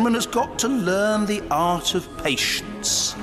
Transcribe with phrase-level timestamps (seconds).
[0.00, 3.14] gentleman has got to learn the art of patience.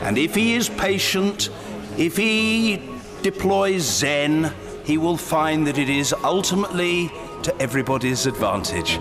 [0.00, 1.50] And if he is patient,
[1.98, 2.80] if he
[3.20, 4.50] deploys Zen,
[4.82, 7.08] he will find that it is ultimately
[7.42, 8.94] to everybody's advantage.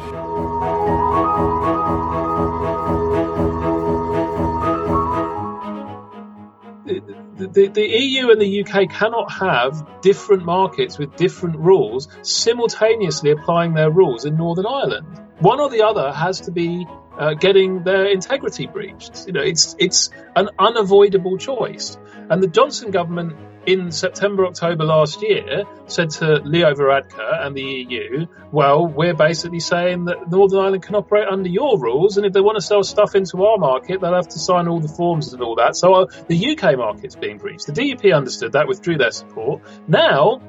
[7.40, 13.74] the, the EU and the UK cannot have different markets with different rules simultaneously applying
[13.74, 15.29] their rules in Northern Ireland.
[15.40, 16.86] One or the other has to be
[17.18, 19.28] uh, getting their integrity breached.
[19.28, 21.98] You know, it's it's an unavoidable choice.
[22.30, 23.36] And the Johnson government
[23.66, 29.60] in September, October last year said to Leo Varadkar and the EU, well, we're basically
[29.60, 32.84] saying that Northern Ireland can operate under your rules, and if they want to sell
[32.84, 35.76] stuff into our market, they'll have to sign all the forms and all that.
[35.76, 37.68] So uh, the UK market's being breached.
[37.68, 39.62] The DUP understood that, withdrew their support.
[39.88, 40.42] Now,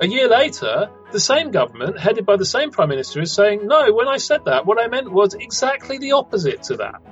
[0.00, 3.92] a year later, the same government, headed by the same Prime Minister, is saying, no,
[3.92, 7.02] when I said that, what I meant was exactly the opposite to that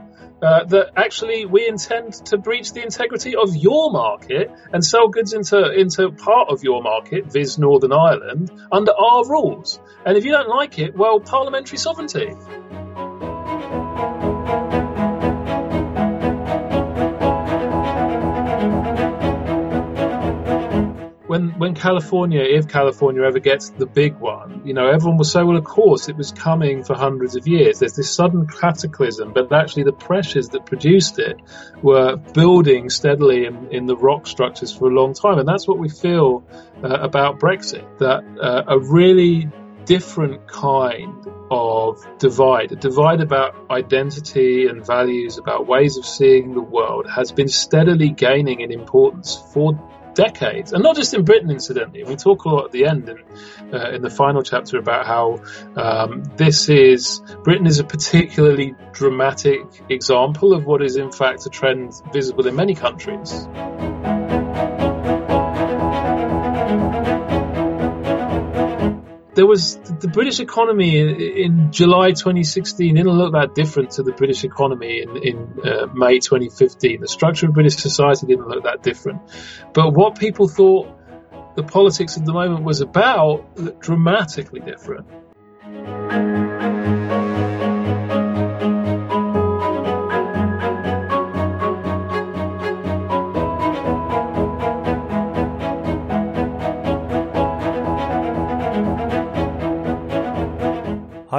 [0.42, 5.32] uh, that actually we intend to breach the integrity of your market and sell goods
[5.32, 7.58] into into part of your market, viz.
[7.58, 9.80] Northern Ireland, under our rules.
[10.04, 12.34] And if you don't like it, well, parliamentary sovereignty.
[21.28, 25.42] When when California, if California ever gets the big one, you know, everyone will say,
[25.42, 27.78] well, of course, it was coming for hundreds of years.
[27.78, 31.38] There's this sudden cataclysm, but actually the pressures that produced it
[31.82, 35.78] were building steadily in, in the rock structures for a long time, and that's what
[35.78, 36.44] we feel
[36.82, 37.98] uh, about Brexit.
[37.98, 39.50] That uh, a really
[39.84, 46.60] different kind of divide, a divide about identity and values, about ways of seeing the
[46.60, 49.72] world, has been steadily gaining in importance for
[50.18, 52.02] decades, and not just in Britain, incidentally.
[52.02, 53.18] We talk a lot at the end in,
[53.72, 55.40] uh, in the final chapter about how
[55.76, 61.50] um, this is Britain is a particularly dramatic example of what is in fact a
[61.50, 63.46] trend visible in many countries.
[69.38, 74.10] There was the British economy in, in, July 2016 didn't look that different to the
[74.10, 77.00] British economy in, in uh, May 2015.
[77.00, 79.20] The structure of British society didn't look that different.
[79.72, 80.88] But what people thought
[81.54, 85.06] the politics of the moment was about looked dramatically different.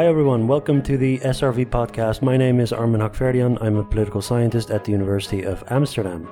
[0.09, 2.23] Everyone, welcome to the SRV podcast.
[2.23, 3.61] My name is Armin Hakhverdian.
[3.61, 6.27] I'm a political scientist at the University of Amsterdam.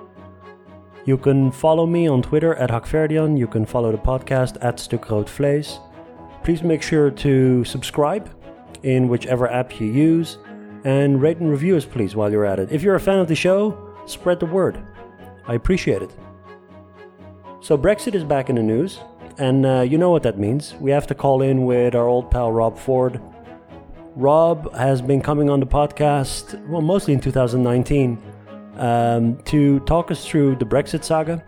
[1.06, 3.38] You can follow me on Twitter at Hakhverdian.
[3.38, 5.80] You can follow the podcast at Stuk Vlees.
[6.44, 8.34] Please make sure to subscribe
[8.82, 10.40] in whichever app you use
[10.84, 12.72] and rate and review us please while you're at it.
[12.72, 14.84] If you're a fan of the show, spread the word.
[15.48, 16.10] I appreciate it.
[17.62, 19.02] So Brexit is back in the news,
[19.38, 20.74] and uh, you know what that means.
[20.80, 23.22] We have to call in with our old pal Rob Ford
[24.18, 28.18] Rob has been coming on the podcast, well, mostly in 2019,
[28.78, 31.46] um, to talk us through the Brexit saga.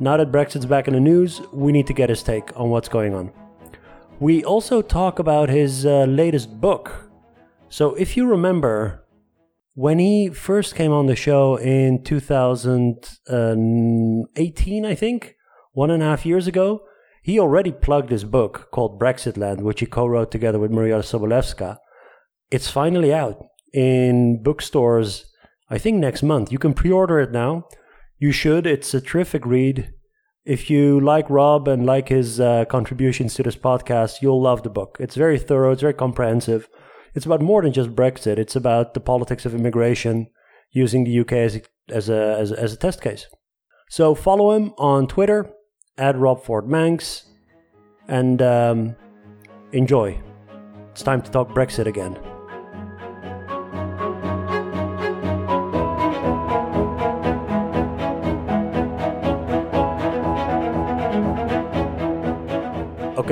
[0.00, 2.90] Now that Brexit's back in the news, we need to get his take on what's
[2.90, 3.32] going on.
[4.20, 7.08] We also talk about his uh, latest book.
[7.70, 9.06] So, if you remember,
[9.72, 15.36] when he first came on the show in 2018, I think,
[15.72, 16.82] one and a half years ago,
[17.22, 21.78] he already plugged his book called Brexitland, which he co wrote together with Maria Sobolewska
[22.50, 25.26] it's finally out in bookstores,
[25.68, 26.52] I think next month.
[26.52, 27.68] You can pre order it now.
[28.18, 28.66] You should.
[28.66, 29.92] It's a terrific read.
[30.44, 34.70] If you like Rob and like his uh, contributions to this podcast, you'll love the
[34.70, 34.98] book.
[35.00, 36.68] It's very thorough, it's very comprehensive.
[37.14, 40.28] It's about more than just Brexit, it's about the politics of immigration
[40.70, 43.26] using the UK as a, as a, as as a test case.
[43.88, 45.50] So follow him on Twitter
[45.96, 47.24] at Rob Ford Mancs
[48.08, 48.96] and um,
[49.72, 50.20] enjoy.
[50.90, 52.18] It's time to talk Brexit again.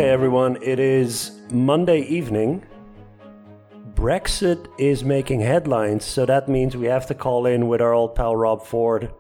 [0.03, 2.67] Okay, everyone, it is Monday evening.
[3.95, 8.17] Brexit is making headlines, so that means we have to call in with our old
[8.17, 9.13] pal Rob Ford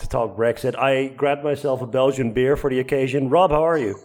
[0.00, 0.78] to talk Brexit.
[0.78, 3.30] I grabbed myself a Belgian beer for the occasion.
[3.30, 3.98] Rob, how are you?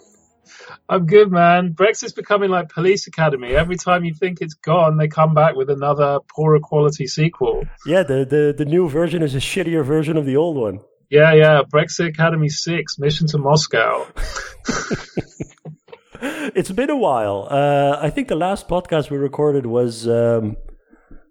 [0.88, 1.74] I'm good, man.
[1.74, 3.50] Brexit's becoming like Police Academy.
[3.54, 7.66] Every time you think it's gone, they come back with another poorer quality sequel.
[7.86, 10.80] Yeah, the, the, the new version is a shittier version of the old one.
[11.10, 11.64] Yeah, yeah.
[11.70, 14.08] Brexit Academy 6, Mission to Moscow.
[16.56, 17.48] it's been a while.
[17.50, 20.56] Uh, I think the last podcast we recorded was um,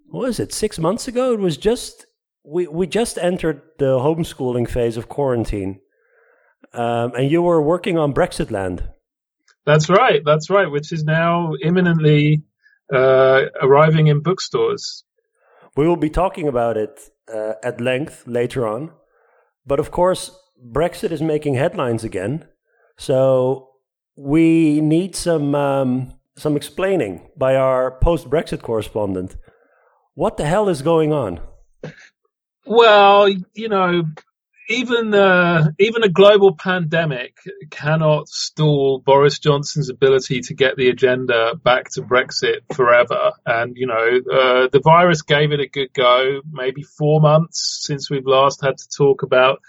[0.08, 0.52] what was it?
[0.52, 1.32] Six months ago.
[1.32, 2.04] It was just
[2.44, 5.80] we we just entered the homeschooling phase of quarantine,
[6.74, 8.84] um, and you were working on Brexit land.
[9.64, 10.20] That's right.
[10.26, 10.70] That's right.
[10.70, 12.42] Which is now imminently
[12.92, 15.04] uh, arriving in bookstores.
[15.74, 17.00] We will be talking about it
[17.32, 18.90] uh, at length later on,
[19.64, 22.46] but of course, Brexit is making headlines again.
[22.98, 23.71] So
[24.16, 29.36] we need some um, some explaining by our post Brexit correspondent.
[30.14, 31.40] What the hell is going on?
[32.66, 34.04] Well, you know,
[34.68, 37.36] even uh, even a global pandemic
[37.70, 43.32] cannot stall Boris Johnson's ability to get the agenda back to Brexit forever.
[43.44, 46.40] And you know, uh, the virus gave it a good go.
[46.50, 49.60] Maybe four months since we've last had to talk about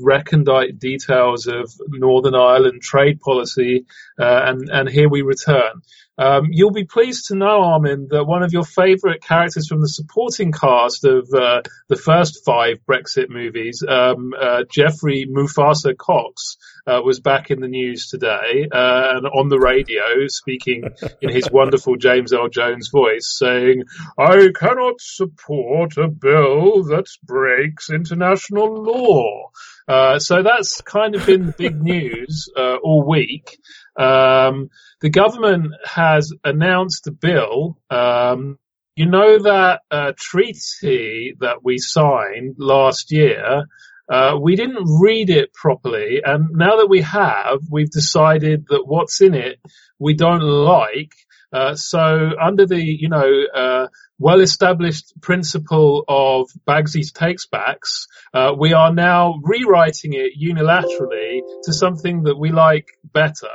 [0.00, 3.86] recondite details of Northern Ireland trade policy,
[4.18, 5.82] uh, and and here we return.
[6.18, 9.88] Um, you'll be pleased to know, Armin, that one of your favourite characters from the
[9.88, 16.56] supporting cast of uh, the first five Brexit movies, um, uh, Geoffrey Mufasa Cox,
[16.88, 20.84] uh, was back in the news today uh, and on the radio, speaking
[21.20, 23.84] in his wonderful James Earl Jones voice, saying,
[24.18, 29.50] "I cannot support a bill that breaks international law."
[29.88, 33.58] Uh, so that's kind of been the big news uh, all week.
[33.98, 34.68] Um,
[35.00, 37.78] the government has announced a bill.
[37.90, 38.58] Um,
[38.96, 43.64] you know that uh, treaty that we signed last year.
[44.10, 49.20] Uh, we didn't read it properly, and now that we have, we've decided that what's
[49.20, 49.60] in it
[49.98, 51.12] we don't like.
[51.52, 53.86] Uh, so under the, you know, uh,
[54.18, 62.24] well-established principle of Bagsy's takes backs, uh, we are now rewriting it unilaterally to something
[62.24, 63.48] that we like better.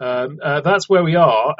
[0.00, 1.54] Um, uh, that's where we are.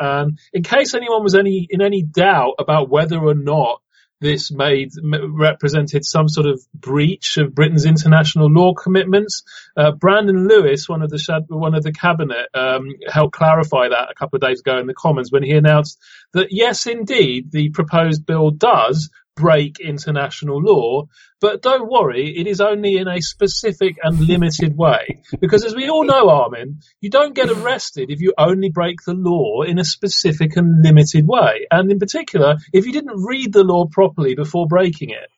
[0.53, 3.81] In case anyone was any in any doubt about whether or not
[4.21, 9.43] this made represented some sort of breach of Britain's international law commitments.
[9.77, 14.15] Uh, Brandon Lewis, one of the one of the cabinet, um, helped clarify that a
[14.15, 15.99] couple of days ago in the Commons when he announced
[16.33, 21.09] that yes, indeed, the proposed bill does break international law.
[21.41, 25.23] But don't worry, it is only in a specific and limited way.
[25.41, 29.15] Because as we all know, Armin, you don't get arrested if you only break the
[29.15, 31.67] law in a specific and limited way.
[31.71, 35.31] And in particular, if you didn't read the law properly before breaking it.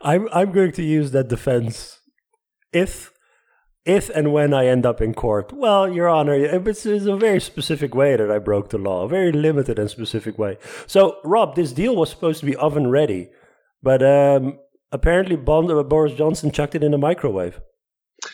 [0.00, 2.00] I'm, I'm going to use that defense.
[2.72, 3.11] If
[3.84, 7.40] if and when I end up in court, well, Your Honor, it's, it's, a very
[7.40, 10.58] specific way that I broke the law, a very limited and specific way.
[10.86, 13.30] So, Rob, this deal was supposed to be oven ready,
[13.82, 14.58] but um,
[14.92, 17.60] apparently Bond, uh, Boris Johnson chucked it in the microwave.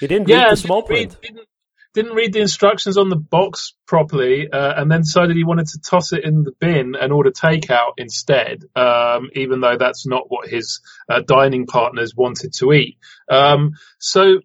[0.01, 1.17] He didn't yeah, read the small print.
[1.23, 1.49] Read, didn't,
[1.95, 5.81] didn't, read the instructions on the box properly, uh, and then decided he wanted to
[5.81, 10.47] toss it in the bin and order takeout instead, um, even though that's not what
[10.47, 12.99] his uh, dining partners wanted to eat.
[13.31, 14.41] Um, so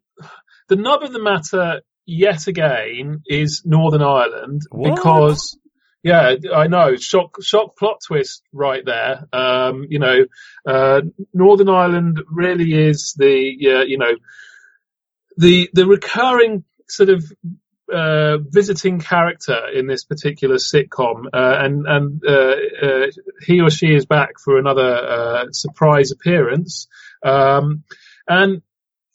[0.69, 4.95] the nub of the matter, yet again, is Northern Ireland what?
[4.95, 5.57] because.
[6.05, 6.97] Yeah, I know.
[6.97, 9.25] Shock, shock plot twist right there.
[9.31, 10.25] Um, you know,
[10.67, 10.99] uh,
[11.33, 14.11] Northern Ireland really is the, uh, you know,
[15.37, 17.23] the, the recurring sort of,
[17.93, 23.07] uh, visiting character in this particular sitcom, uh, and and uh, uh,
[23.45, 26.87] he or she is back for another surprise appearance.
[27.23, 27.83] Um,
[28.27, 28.61] and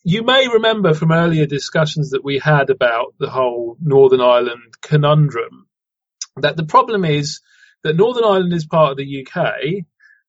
[0.09, 5.67] you may remember from earlier discussions that we had about the whole Northern Ireland conundrum
[6.37, 7.41] that the problem is
[7.85, 9.85] that Northern Ireland is part of the UK,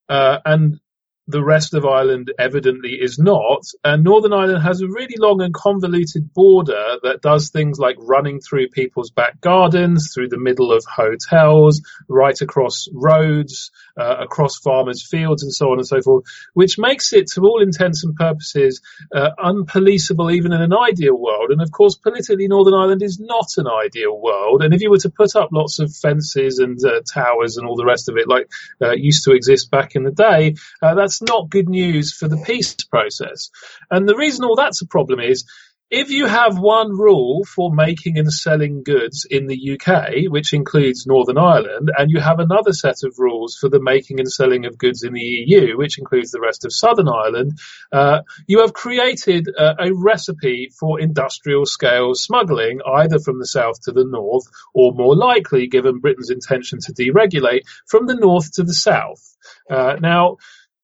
[0.09, 0.81] uh, and
[1.29, 3.63] the rest of Ireland evidently is not.
[3.83, 8.39] And Northern Ireland has a really long and convoluted border that does things like running
[8.39, 15.05] through people's back gardens, through the middle of hotels, right across roads, uh, across farmers'
[15.05, 18.81] fields, and so on and so forth, which makes it, to all intents and purposes,
[19.13, 21.51] uh, unpoliceable even in an ideal world.
[21.51, 24.63] And of course, politically, Northern Ireland is not an ideal world.
[24.63, 27.75] And if you were to put up lots of fences and uh, towers and all
[27.75, 28.49] the rest of it, like
[28.81, 32.75] uh, used to exist back in the day, uh, not good news for the peace
[32.75, 33.49] process.
[33.89, 35.45] And the reason all that's a problem is
[35.91, 41.07] if you have one rule for making and selling goods in the UK, which includes
[41.07, 44.77] Northern Ireland, and you have another set of rules for the making and selling of
[44.77, 47.57] goods in the EU, which includes the rest of Southern Ireland,
[47.91, 53.81] uh, you have created uh, a recipe for industrial scale smuggling, either from the south
[53.85, 54.45] to the north,
[54.75, 59.35] or more likely, given Britain's intention to deregulate, from the north to the south.
[59.69, 60.37] Uh, now,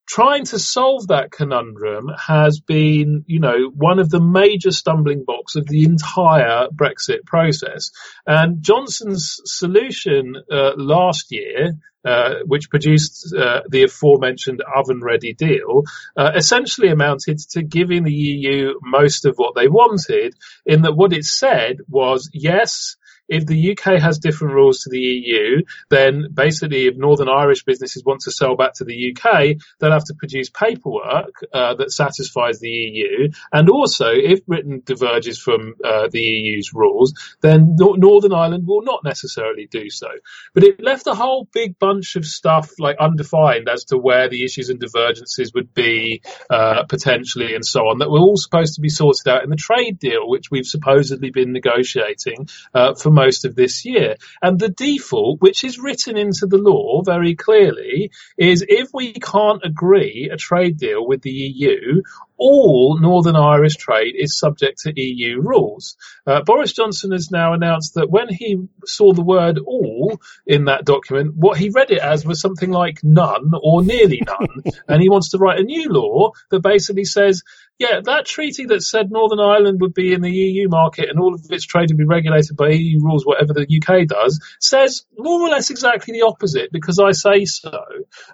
[0.08, 5.56] trying to solve that conundrum has been, you know, one of the major stumbling blocks
[5.56, 7.92] of the entire Brexit process.
[8.26, 11.74] And Johnson's solution uh, last year,
[12.06, 15.84] uh, which produced uh, the aforementioned oven-ready deal,
[16.16, 20.36] uh, essentially amounted to giving the EU most of what they wanted.
[20.68, 22.96] In that, what it said was, yes
[23.28, 28.04] if the UK has different rules to the EU, then basically if Northern Irish businesses
[28.04, 32.60] want to sell back to the UK, they'll have to produce paperwork uh, that satisfies
[32.60, 33.30] the EU.
[33.52, 39.04] And also, if Britain diverges from uh, the EU's rules, then Northern Ireland will not
[39.04, 40.08] necessarily do so.
[40.54, 44.44] But it left a whole big bunch of stuff like undefined as to where the
[44.44, 48.82] issues and divergences would be uh, potentially and so on that were all supposed to
[48.82, 53.46] be sorted out in the trade deal, which we've supposedly been negotiating uh, for most
[53.46, 54.16] of this year.
[54.42, 59.66] And the default, which is written into the law very clearly, is if we can't
[59.66, 62.04] agree a trade deal with the EU,
[62.38, 65.96] all Northern Irish trade is subject to EU rules.
[66.28, 70.86] Uh, Boris Johnson has now announced that when he saw the word all in that
[70.86, 74.64] document, what he read it as was something like none or nearly none.
[74.88, 77.44] and he wants to write a new law that basically says
[77.78, 81.34] yeah, that treaty that said Northern Ireland would be in the EU market and all
[81.34, 85.42] of its trade would be regulated by EU rules, whatever the UK does, says more
[85.42, 87.78] or less exactly the opposite because I say so.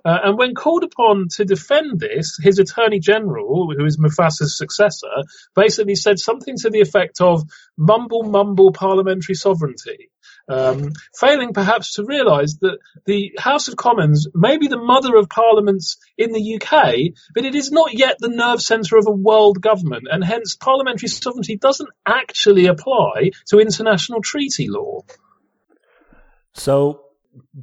[0.06, 5.08] Uh, and when called upon to defend this, his Attorney General, who is Mufasa's successor,
[5.56, 7.44] basically said something to the effect of
[7.78, 10.12] mumble mumble parliamentary sovereignty
[10.52, 15.30] um, failing perhaps to realise that the House of Commons may be the mother of
[15.30, 19.62] parliaments in the UK, but it is not yet the nerve centre of a world
[19.62, 25.02] government, and hence parliamentary sovereignty doesn't actually apply to international treaty law.
[26.54, 27.06] So,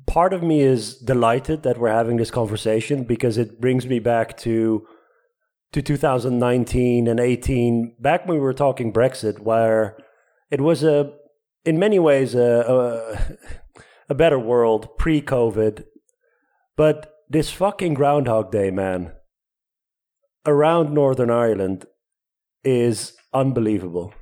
[0.07, 4.37] part of me is delighted that we're having this conversation because it brings me back
[4.39, 4.87] to
[5.73, 9.97] to 2019 and 18 back when we were talking brexit where
[10.51, 11.13] it was a
[11.65, 13.37] in many ways a, a,
[14.09, 15.85] a better world pre COVID.
[16.77, 19.13] But this fucking Groundhog Day, man,
[20.47, 21.85] around Northern Ireland
[22.65, 24.15] is unbelievable.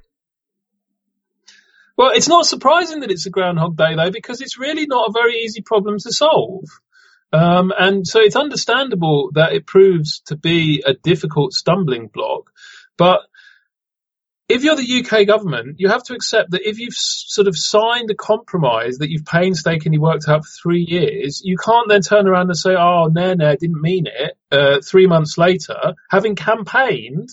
[1.96, 5.12] Well, it's not surprising that it's a Groundhog Day, though, because it's really not a
[5.12, 6.64] very easy problem to solve.
[7.32, 12.50] Um, and so it's understandable that it proves to be a difficult stumbling block.
[12.96, 13.20] But
[14.48, 18.10] if you're the UK government, you have to accept that if you've sort of signed
[18.10, 22.48] a compromise that you've painstakingly worked out for three years, you can't then turn around
[22.48, 27.30] and say, oh, no, no, I didn't mean it, uh, three months later, having campaigned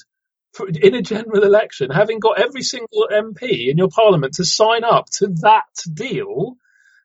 [0.54, 4.84] for, in a general election, having got every single MP in your parliament to sign
[4.84, 6.56] up to that deal,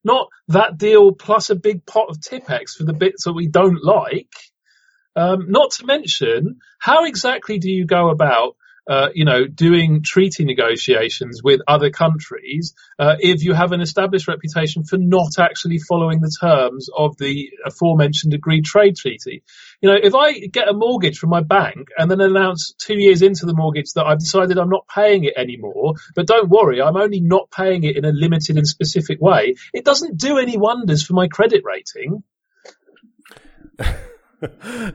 [0.04, 3.82] not that deal plus a big pot of Tipp-Ex for the bits that we don't
[3.82, 4.32] like.
[5.16, 8.56] Um, not to mention, how exactly do you go about
[8.88, 14.26] uh, you know, doing treaty negotiations with other countries uh, if you have an established
[14.26, 19.42] reputation for not actually following the terms of the aforementioned agreed trade treaty.
[19.80, 23.22] You know, if I get a mortgage from my bank and then announce two years
[23.22, 26.96] into the mortgage that I've decided I'm not paying it anymore, but don't worry, I'm
[26.96, 31.04] only not paying it in a limited and specific way, it doesn't do any wonders
[31.04, 32.24] for my credit rating.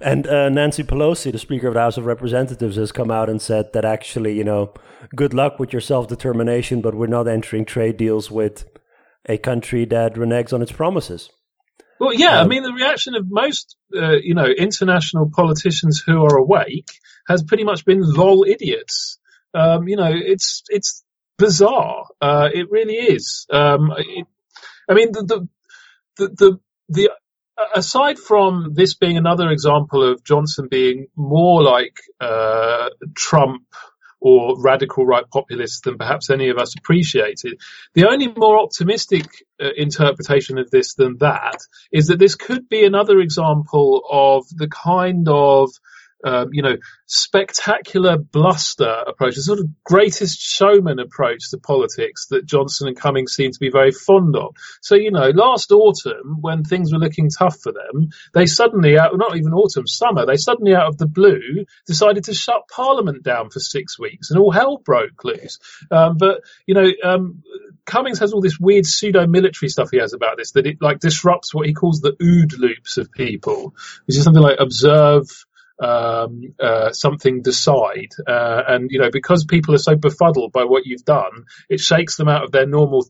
[0.02, 3.42] and uh, Nancy Pelosi, the Speaker of the House of Representatives, has come out and
[3.42, 4.74] said that actually, you know,
[5.16, 8.66] good luck with your self determination, but we're not entering trade deals with
[9.28, 11.30] a country that reneges on its promises.
[12.04, 16.26] Well, yeah, um, I mean, the reaction of most, uh, you know, international politicians who
[16.26, 16.90] are awake
[17.30, 19.20] has pretty much been "lol, idiots."
[19.54, 21.02] Um, you know, it's it's
[21.38, 22.04] bizarre.
[22.22, 23.48] Uh, it really is.
[23.50, 24.28] Um, it,
[24.90, 25.48] I mean, the the
[26.18, 27.12] the, the, the
[27.74, 33.64] aside from this being another example of Johnson being more like uh, Trump
[34.24, 37.60] or radical right populists than perhaps any of us appreciated.
[37.94, 39.26] The only more optimistic
[39.62, 41.60] uh, interpretation of this than that
[41.92, 45.72] is that this could be another example of the kind of
[46.24, 52.46] um, you know, spectacular bluster approach, the sort of greatest showman approach to politics that
[52.46, 54.56] Johnson and Cummings seem to be very fond of.
[54.82, 59.18] So, you know, last autumn, when things were looking tough for them, they suddenly, out,
[59.18, 63.50] not even autumn, summer, they suddenly out of the blue decided to shut Parliament down
[63.50, 65.60] for six weeks and all hell broke loose.
[65.92, 67.44] Um, but, you know, um,
[67.86, 71.00] Cummings has all this weird pseudo military stuff he has about this that it like
[71.00, 73.76] disrupts what he calls the OODA loops of people,
[74.06, 75.28] which is something like observe,
[75.82, 78.10] um, uh, something decide.
[78.28, 82.18] Uh, and, you know, because people are so befuddled by what you've done, it shakes
[82.18, 83.06] them out of their normal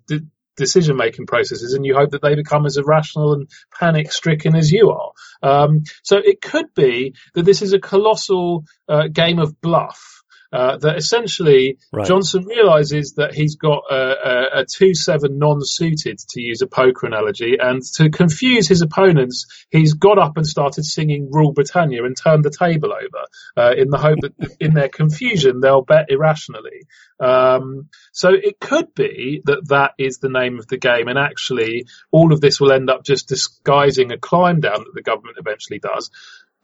[0.55, 4.72] decision making processes and you hope that they become as irrational and panic stricken as
[4.72, 5.12] you are.
[5.41, 10.12] Um, so it could be that this is a colossal uh, game of bluff
[10.53, 12.05] uh, that essentially right.
[12.05, 17.57] Johnson realizes that he's got a, a, a 2-7 non-suited, to use a poker analogy,
[17.60, 22.45] and to confuse his opponents, he's got up and started singing Rule Britannia and turned
[22.45, 23.25] the table over
[23.57, 26.86] uh, in the hope that in their confusion they'll bet irrationally.
[27.19, 31.88] Um, so it could be that that is the name of the game, and actually
[32.12, 35.79] all of this will end up just disguising a climb down that the government eventually
[35.79, 36.12] does.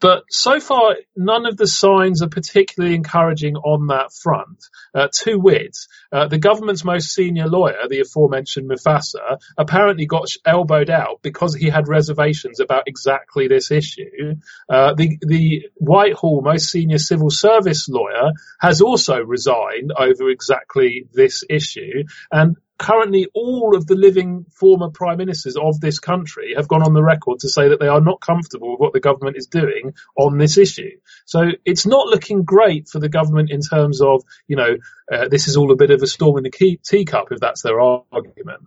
[0.00, 4.64] But so far, none of the signs are particularly encouraging on that front.
[4.94, 5.76] Uh, to wit,
[6.10, 11.68] uh, the government's most senior lawyer, the aforementioned Mufasa, apparently got elbowed out because he
[11.68, 14.36] had reservations about exactly this issue.
[14.68, 18.30] Uh, the, the Whitehall most senior civil service lawyer
[18.60, 22.04] has also resigned over exactly this issue.
[22.32, 26.94] And currently all of the living former prime ministers of this country have gone on
[26.94, 29.92] the record to say that they are not comfortable with what the government is doing
[30.16, 30.90] on this issue.
[31.26, 34.78] So it's not looking great for the government in terms of, you know,
[35.12, 37.60] uh, this is all a bit of a storm in the key- teacup if that's
[37.60, 38.62] their argument.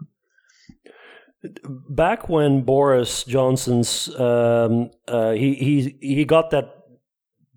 [1.90, 6.78] Back when Boris Johnson's um, uh, he he he got that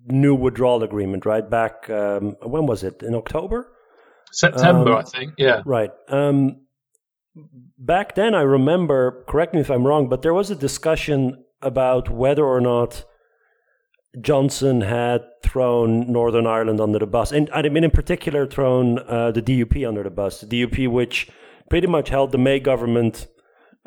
[0.07, 3.71] new withdrawal agreement right back um, when was it in October
[4.31, 5.33] September, um, I think.
[5.37, 5.61] Yeah.
[5.65, 5.91] Right.
[6.09, 6.61] Um,
[7.77, 12.09] back then, I remember, correct me if I'm wrong, but there was a discussion about
[12.09, 13.03] whether or not
[14.21, 17.31] Johnson had thrown Northern Ireland under the bus.
[17.31, 20.41] And I mean, in particular, thrown uh, the DUP under the bus.
[20.41, 21.29] The DUP, which
[21.69, 23.27] pretty much held the May government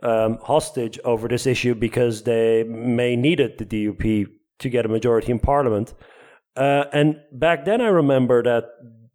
[0.02, 4.26] um, hostage over this issue because they May needed the DUP
[4.58, 5.94] to get a majority in parliament.
[6.56, 8.64] Uh, and back then, I remember that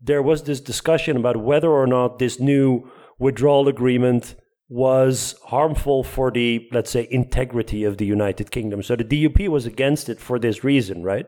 [0.06, 4.36] there was this discussion about whether or not this new withdrawal agreement
[4.68, 8.82] was harmful for the, let's say, integrity of the United Kingdom.
[8.82, 11.28] So the DUP was against it for this reason, right?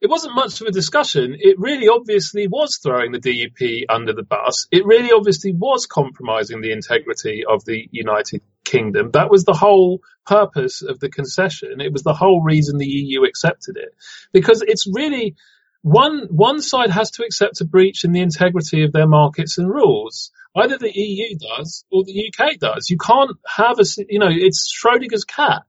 [0.00, 1.36] It wasn't much of a discussion.
[1.38, 4.68] It really obviously was throwing the DUP under the bus.
[4.70, 9.10] It really obviously was compromising the integrity of the United Kingdom.
[9.12, 11.80] That was the whole purpose of the concession.
[11.80, 13.88] It was the whole reason the EU accepted it.
[14.32, 15.34] Because it's really,
[15.82, 19.68] one one side has to accept a breach in the integrity of their markets and
[19.68, 20.30] rules.
[20.56, 22.90] Either the EU does or the UK does.
[22.90, 25.62] You can't have a you know it's Schrodinger's cat.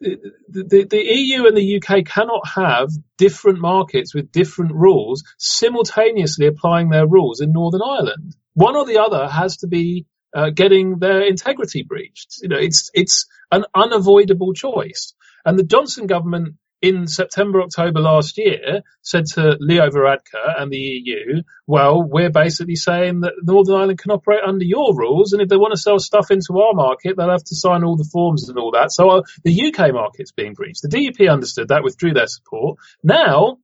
[0.00, 0.18] The,
[0.48, 6.90] the, the, EU and the UK cannot have different markets with different rules simultaneously applying
[6.90, 8.36] their rules in Northern Ireland.
[8.52, 12.40] One or the other has to be uh, getting their integrity breached.
[12.42, 15.14] You know, it's it's an unavoidable choice.
[15.44, 20.76] And the Johnson government in September, October last year said to Leo Varadkar and the
[20.76, 25.48] EU, well, we're basically saying that Northern Ireland can operate under your rules, and if
[25.48, 28.50] they want to sell stuff into our market, they'll have to sign all the forms
[28.50, 28.92] and all that.
[28.92, 30.82] So uh, the UK market's being breached.
[30.82, 32.78] The DUP understood that, withdrew their support.
[33.02, 33.56] Now,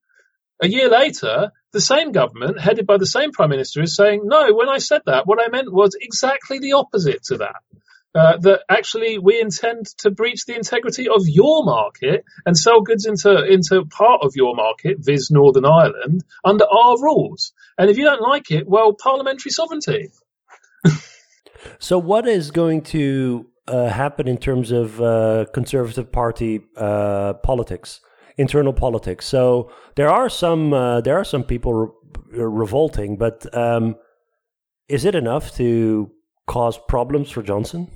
[0.62, 4.54] a year later, the same government, headed by the same prime minister, is saying, no,
[4.54, 7.56] when I said that, what I meant was exactly the opposite to that
[8.14, 13.06] uh, that actually we intend to breach the integrity of your market and sell goods
[13.06, 15.30] into into part of your market, viz.
[15.30, 17.52] Northern Ireland, under our rules.
[17.78, 20.10] And if you don't like it, well, parliamentary sovereignty.
[21.78, 28.00] so, what is going to uh, happen in terms of uh, Conservative Party uh, politics,
[28.36, 29.24] internal politics?
[29.26, 31.90] So, there are some uh, there are some people re-
[32.32, 33.96] revolting, but um,
[34.88, 36.10] is it enough to
[36.46, 37.88] cause problems for Johnson?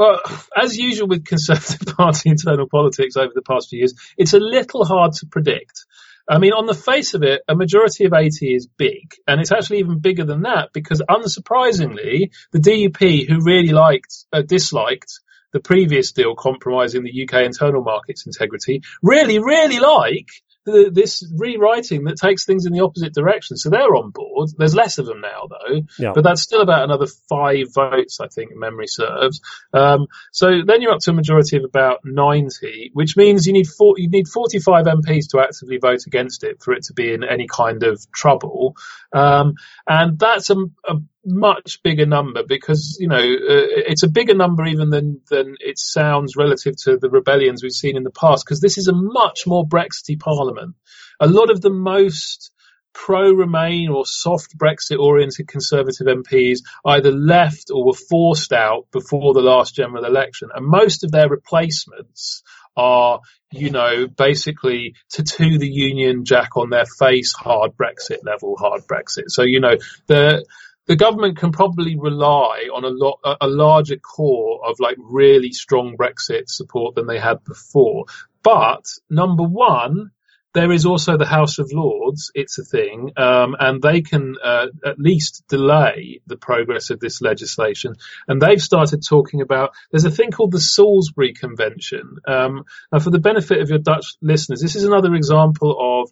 [0.00, 0.18] Well,
[0.56, 4.86] as usual with Conservative Party internal politics over the past few years, it's a little
[4.86, 5.84] hard to predict.
[6.26, 9.52] I mean, on the face of it, a majority of 80 is big, and it's
[9.52, 15.20] actually even bigger than that because, unsurprisingly, the DUP, who really liked, uh, disliked
[15.52, 20.30] the previous deal compromising the UK internal market's integrity, really, really like
[20.64, 23.56] the, this rewriting that takes things in the opposite direction.
[23.56, 24.50] So they're on board.
[24.56, 26.12] There's less of them now, though, yeah.
[26.14, 29.40] but that's still about another five votes, I think, memory serves.
[29.72, 33.66] Um, so then you're up to a majority of about 90, which means you need
[33.66, 37.24] four, you need 45 MPs to actively vote against it for it to be in
[37.24, 38.76] any kind of trouble.
[39.12, 39.54] Um,
[39.86, 44.64] and that's a, a much bigger number because you know uh, it's a bigger number
[44.64, 48.60] even than than it sounds relative to the rebellions we've seen in the past because
[48.60, 50.74] this is a much more Brexity parliament.
[51.20, 52.50] A lot of the most
[52.92, 59.74] pro-Remain or soft Brexit-oriented Conservative MPs either left or were forced out before the last
[59.74, 62.42] general election, and most of their replacements
[62.76, 63.20] are,
[63.52, 69.24] you know, basically tattoo the Union Jack on their face, hard Brexit level, hard Brexit.
[69.28, 70.44] So, you know, the
[70.90, 75.96] the government can probably rely on a lot, a larger core of like really strong
[75.96, 78.06] Brexit support than they had before.
[78.42, 80.10] But number one,
[80.52, 82.32] there is also the House of Lords.
[82.34, 87.20] It's a thing, um, and they can uh, at least delay the progress of this
[87.20, 87.94] legislation.
[88.26, 89.70] And they've started talking about.
[89.92, 92.16] There's a thing called the Salisbury Convention.
[92.26, 96.10] Um, now, for the benefit of your Dutch listeners, this is another example of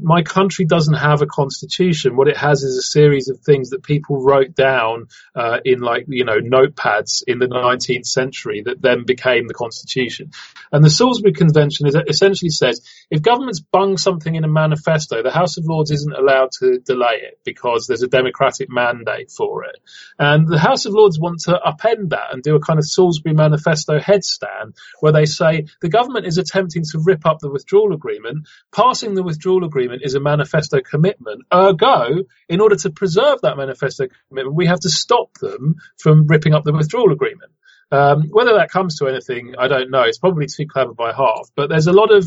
[0.00, 2.16] my country doesn't have a constitution.
[2.16, 6.06] What it has is a series of things that people wrote down uh, in like
[6.08, 10.30] you know notepads in the 19th century that then became the constitution.
[10.72, 15.30] And the Salisbury Convention is, essentially says if governments bung something in a manifesto, the
[15.30, 19.76] House of Lords isn't allowed to delay it because there's a democratic mandate for it.
[20.18, 23.34] And the House of Lords want to upend that and do a kind of Salisbury
[23.34, 28.48] Manifesto headstand where they say the government is attempting to rip up the withdrawal agreement,
[28.72, 31.42] passing the withdrawal agreement is a manifesto commitment.
[31.52, 36.54] Ergo, in order to preserve that manifesto commitment, we have to stop them from ripping
[36.54, 37.52] up the withdrawal agreement.
[37.90, 40.02] Um, whether that comes to anything, I don't know.
[40.02, 42.26] It's probably too clever by half, but there's a lot of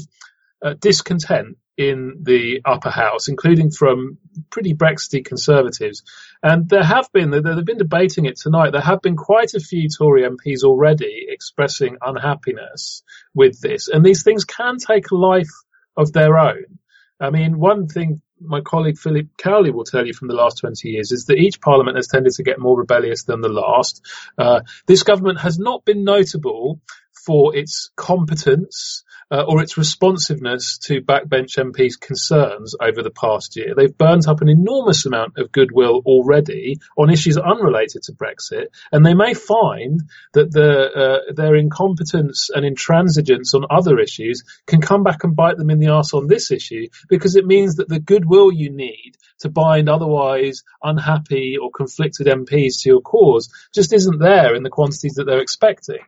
[0.62, 4.18] uh, discontent in the upper house, including from
[4.50, 6.04] pretty Brexity conservatives.
[6.42, 9.88] And there have been, they've been debating it tonight, there have been quite a few
[9.88, 13.04] Tory MPs already expressing unhappiness
[13.36, 13.88] with this.
[13.90, 15.52] And these things can take a life
[15.96, 16.80] of their own.
[17.20, 20.90] I mean, one thing my colleague Philip Cowley will tell you from the last 20
[20.90, 24.06] years is that each parliament has tended to get more rebellious than the last.
[24.38, 26.80] Uh, this government has not been notable
[27.26, 33.74] for its competence or its responsiveness to backbench MPs' concerns over the past year.
[33.76, 39.06] They've burnt up an enormous amount of goodwill already on issues unrelated to Brexit, and
[39.06, 45.04] they may find that the, uh, their incompetence and intransigence on other issues can come
[45.04, 48.00] back and bite them in the arse on this issue because it means that the
[48.00, 54.20] goodwill you need to bind otherwise unhappy or conflicted MPs to your cause just isn't
[54.20, 56.00] there in the quantities that they're expecting.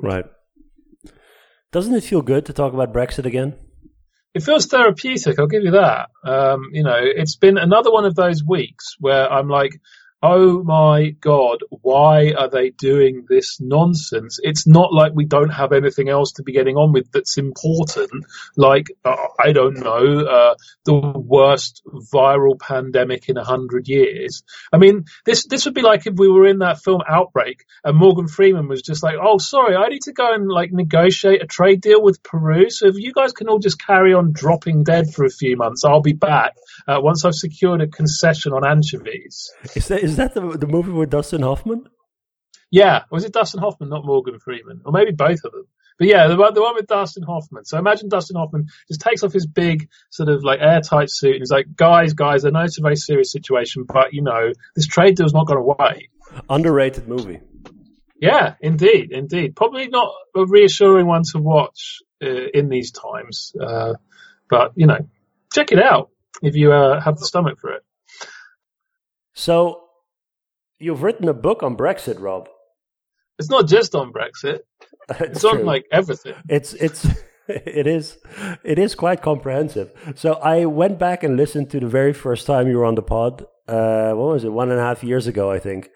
[0.00, 0.24] Right.
[1.72, 3.54] Doesn't it feel good to talk about Brexit again?
[4.34, 5.38] It feels therapeutic.
[5.38, 6.10] I'll give you that.
[6.24, 9.80] Um, you know, it's been another one of those weeks where I'm like,
[10.22, 14.38] oh my god, why are they doing this nonsense?
[14.42, 18.24] It's not like we don't have anything else to be getting on with that's important,
[18.56, 20.54] like, uh, I don't know, uh,
[20.84, 21.82] the worst
[22.12, 24.44] viral pandemic in a hundred years.
[24.72, 27.96] I mean, this, this would be like if we were in that film Outbreak and
[27.96, 31.46] Morgan Freeman was just like, oh, sorry, I need to go and like negotiate a
[31.46, 32.70] trade deal with Peru.
[32.70, 35.84] So if you guys can all just carry on dropping dead for a few months,
[35.84, 36.54] I'll be back
[36.86, 39.52] uh, once I've secured a concession on anchovies.
[39.74, 41.86] Is that, is that the the movie with Dustin Hoffman?
[42.70, 45.66] Yeah, was it Dustin Hoffman, not Morgan Freeman, or maybe both of them?
[45.98, 47.64] But yeah, the, the one with Dustin Hoffman.
[47.64, 51.42] So imagine Dustin Hoffman just takes off his big sort of like airtight suit and
[51.42, 54.86] he's like, guys, guys, I know it's a very serious situation, but you know, this
[54.86, 56.08] trade deal's not going to wait.
[56.48, 57.40] Underrated movie.
[58.20, 59.54] Yeah, indeed, indeed.
[59.54, 63.94] Probably not a reassuring one to watch uh, in these times, uh,
[64.48, 65.08] but you know,
[65.52, 66.10] check it out
[66.42, 67.82] if you uh, have the stomach for it.
[69.34, 69.82] So
[70.82, 72.48] You've written a book on Brexit, Rob.
[73.38, 74.62] It's not just on Brexit.
[75.10, 76.34] it's, it's on like everything.
[76.48, 77.06] It's it's
[77.48, 78.18] it is
[78.64, 79.92] it is quite comprehensive.
[80.16, 83.02] So I went back and listened to the very first time you were on the
[83.02, 83.46] pod.
[83.68, 84.52] Uh, what was it?
[84.52, 85.88] One and a half years ago, I think.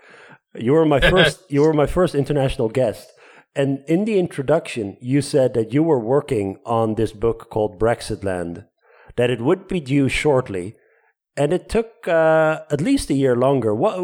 [0.54, 1.42] You were my first.
[1.50, 3.12] you were my first international guest.
[3.56, 8.66] And in the introduction, you said that you were working on this book called Brexitland,
[9.16, 10.76] that it would be due shortly,
[11.36, 13.74] and it took uh, at least a year longer.
[13.74, 13.98] What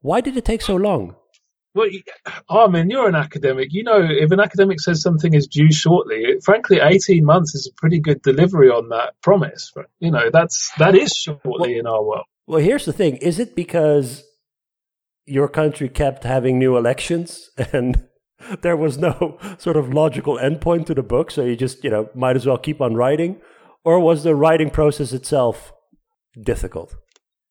[0.00, 1.16] why did it take so long?
[1.74, 1.88] Well,
[2.48, 3.68] Armin, you're an academic.
[3.70, 7.80] You know, if an academic says something is due shortly, frankly, 18 months is a
[7.80, 9.72] pretty good delivery on that promise.
[10.00, 12.26] You know, that's that is shortly well, in our world.
[12.46, 14.24] Well, here's the thing: is it because
[15.26, 18.08] your country kept having new elections and
[18.62, 22.08] there was no sort of logical endpoint to the book, so you just you know
[22.14, 23.40] might as well keep on writing,
[23.84, 25.72] or was the writing process itself
[26.40, 26.94] difficult?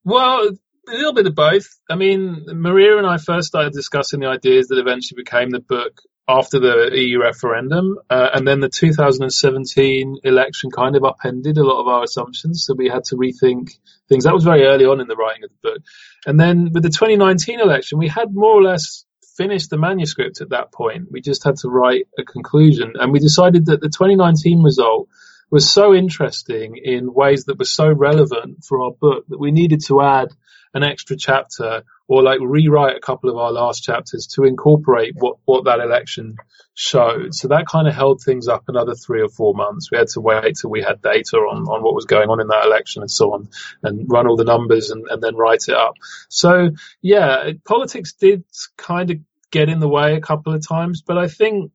[0.04, 0.50] Well,
[0.88, 1.68] a little bit of both.
[1.90, 6.02] I mean, Maria and I first started discussing the ideas that eventually became the book
[6.28, 11.82] after the EU referendum, uh, and then the 2017 election kind of upended a lot
[11.82, 13.72] of our assumptions, so we had to rethink
[14.08, 14.26] things.
[14.26, 15.82] That was very early on in the writing of the book,
[16.28, 19.06] and then with the 2019 election, we had more or less
[19.38, 21.08] finished the manuscript at that point.
[21.10, 25.08] We just had to write a conclusion, and we decided that the 2019 result
[25.52, 29.84] was so interesting in ways that were so relevant for our book that we needed
[29.86, 30.30] to add
[30.74, 35.38] an extra chapter or like rewrite a couple of our last chapters to incorporate what,
[35.46, 36.36] what that election
[36.74, 37.34] showed.
[37.34, 39.92] So that kind of held things up another three or four months.
[39.92, 42.48] We had to wait till we had data on, on what was going on in
[42.48, 43.50] that election and so on
[43.84, 45.96] and run all the numbers and, and then write it up.
[46.30, 48.44] So yeah, politics did
[48.78, 49.18] kind of
[49.52, 51.72] get in the way a couple of times, but I think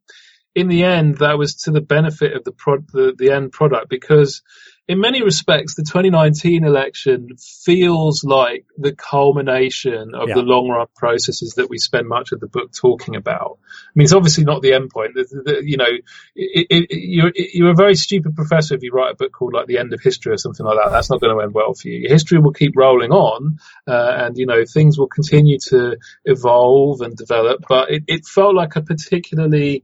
[0.54, 3.88] in the end that was to the benefit of the pro- the, the end product
[3.88, 4.42] because
[4.86, 10.34] in many respects, the 2019 election feels like the culmination of yeah.
[10.34, 13.58] the long run processes that we spend much of the book talking about.
[13.62, 15.14] I mean, it's obviously not the end point.
[15.14, 15.88] The, the, you know,
[16.34, 19.68] it, it, you're, you're a very stupid professor if you write a book called like
[19.68, 20.90] The End of History or something like that.
[20.90, 22.00] That's not going to end well for you.
[22.00, 27.00] Your history will keep rolling on, uh, and, you know, things will continue to evolve
[27.00, 29.82] and develop, but it, it felt like a particularly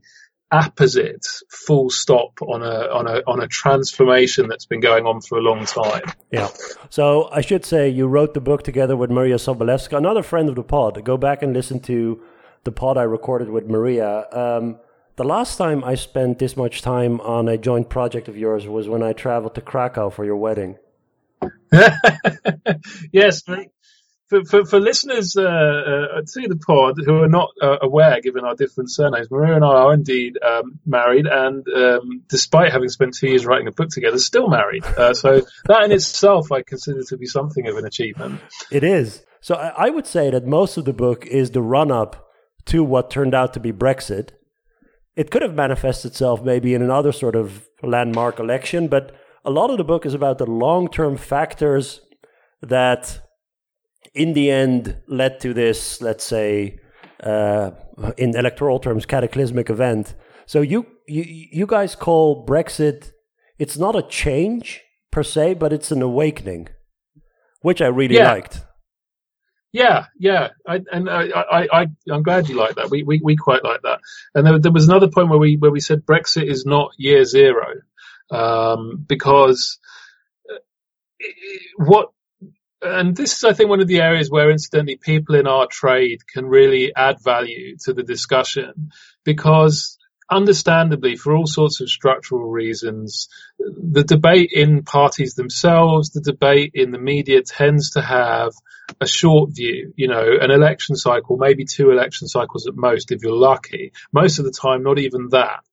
[0.51, 5.37] apposite full stop on a on a on a transformation that's been going on for
[5.37, 6.03] a long time.
[6.31, 6.49] Yeah.
[6.89, 10.55] So I should say you wrote the book together with Maria Sobolewska, another friend of
[10.55, 11.03] the pod.
[11.03, 12.21] Go back and listen to
[12.63, 14.27] the pod I recorded with Maria.
[14.31, 14.79] Um,
[15.15, 18.87] the last time I spent this much time on a joint project of yours was
[18.87, 20.77] when I traveled to Krakow for your wedding.
[23.11, 23.41] yes,
[24.31, 28.45] for, for, for listeners uh, uh, to the pod who are not uh, aware, given
[28.45, 33.13] our different surnames, Maria and I are indeed um, married, and um, despite having spent
[33.13, 34.85] two years writing a book together, still married.
[34.85, 38.39] Uh, so that in itself, I consider to be something of an achievement.
[38.71, 39.25] It is.
[39.41, 42.25] So I, would say that most of the book is the run-up
[42.67, 44.29] to what turned out to be Brexit.
[45.17, 49.13] It could have manifested itself maybe in another sort of landmark election, but
[49.43, 51.99] a lot of the book is about the long-term factors
[52.61, 53.19] that
[54.13, 56.79] in the end led to this, let's say,
[57.23, 57.71] uh,
[58.17, 60.15] in electoral terms, cataclysmic event.
[60.45, 63.11] So you, you you guys call Brexit
[63.61, 66.69] it's not a change per se, but it's an awakening,
[67.61, 68.31] which I really yeah.
[68.31, 68.65] liked.
[69.71, 72.89] Yeah, yeah, I, and I, I, I, I'm glad you like that.
[72.89, 73.99] We, we, we quite like that.
[74.33, 77.23] And there, there was another point where we, where we said Brexit is not year
[77.23, 77.67] zero,
[78.31, 79.77] um, because
[80.51, 80.57] uh,
[81.77, 82.09] what
[82.81, 86.25] and this is, I think, one of the areas where, incidentally, people in our trade
[86.27, 88.91] can really add value to the discussion
[89.23, 89.97] because,
[90.29, 96.91] understandably, for all sorts of structural reasons, the debate in parties themselves, the debate in
[96.91, 98.53] the media tends to have
[98.99, 103.21] a short view, you know, an election cycle, maybe two election cycles at most if
[103.21, 103.93] you're lucky.
[104.11, 105.63] Most of the time, not even that.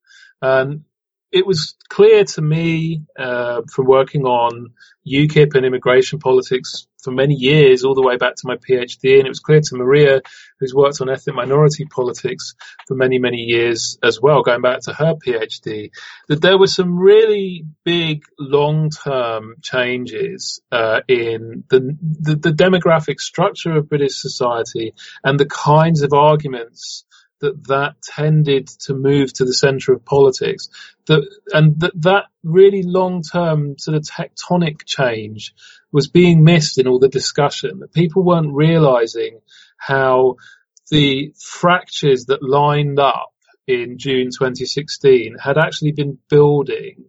[0.43, 0.85] And
[1.33, 4.73] it was clear to me uh, from working on
[5.07, 9.25] UKIP and immigration politics for many years, all the way back to my PhD, and
[9.25, 10.21] it was clear to Maria,
[10.61, 12.55] who's worked on ethnic minority politics
[12.87, 15.91] for many, many years as well, going back to her PhD,
[16.29, 23.75] that there were some really big long-term changes uh, in the, the, the demographic structure
[23.75, 24.93] of British society
[25.25, 27.07] and the kinds of arguments
[27.41, 30.69] that that tended to move to the center of politics
[31.07, 31.23] that
[31.53, 35.55] and that that really long term sort of tectonic change
[35.93, 39.41] was being missed in all the discussion that people weren't realizing
[39.77, 40.37] how
[40.91, 43.33] the fractures that lined up
[43.67, 47.05] in June 2016 had actually been building.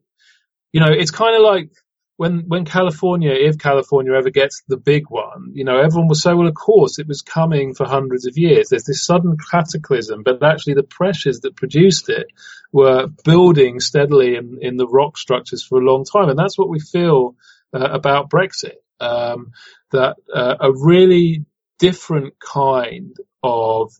[0.71, 1.71] You know it's kind of like
[2.19, 6.35] when when California, if California ever gets the big one, you know, everyone was so
[6.35, 6.49] well.
[6.49, 8.67] Of course, it was coming for hundreds of years.
[8.67, 12.27] There's this sudden cataclysm, but actually the pressures that produced it
[12.73, 16.67] were building steadily in, in the rock structures for a long time, and that's what
[16.67, 17.37] we feel
[17.73, 18.79] uh, about Brexit.
[18.99, 19.53] Um,
[19.91, 21.45] that uh, a really
[21.77, 23.93] different kind of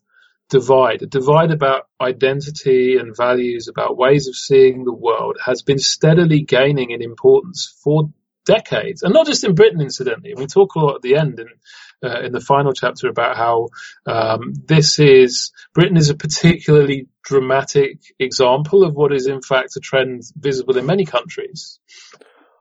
[0.49, 5.79] divide, a divide about identity and values, about ways of seeing the world, has been
[5.79, 8.09] steadily gaining in importance for
[8.45, 10.33] decades, and not just in Britain, incidentally.
[10.35, 11.47] We talk a lot at the end in,
[12.03, 13.69] uh, in the final chapter about how
[14.07, 19.79] um, this is Britain is a particularly dramatic example of what is in fact a
[19.79, 21.79] trend visible in many countries.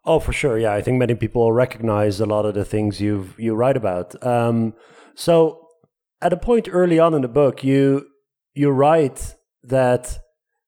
[0.05, 0.59] Oh, for sure.
[0.59, 4.15] Yeah, I think many people recognize a lot of the things you you write about.
[4.25, 4.75] Um,
[5.15, 5.68] so
[6.21, 8.07] at a point early on in the book, you
[8.55, 10.19] you write that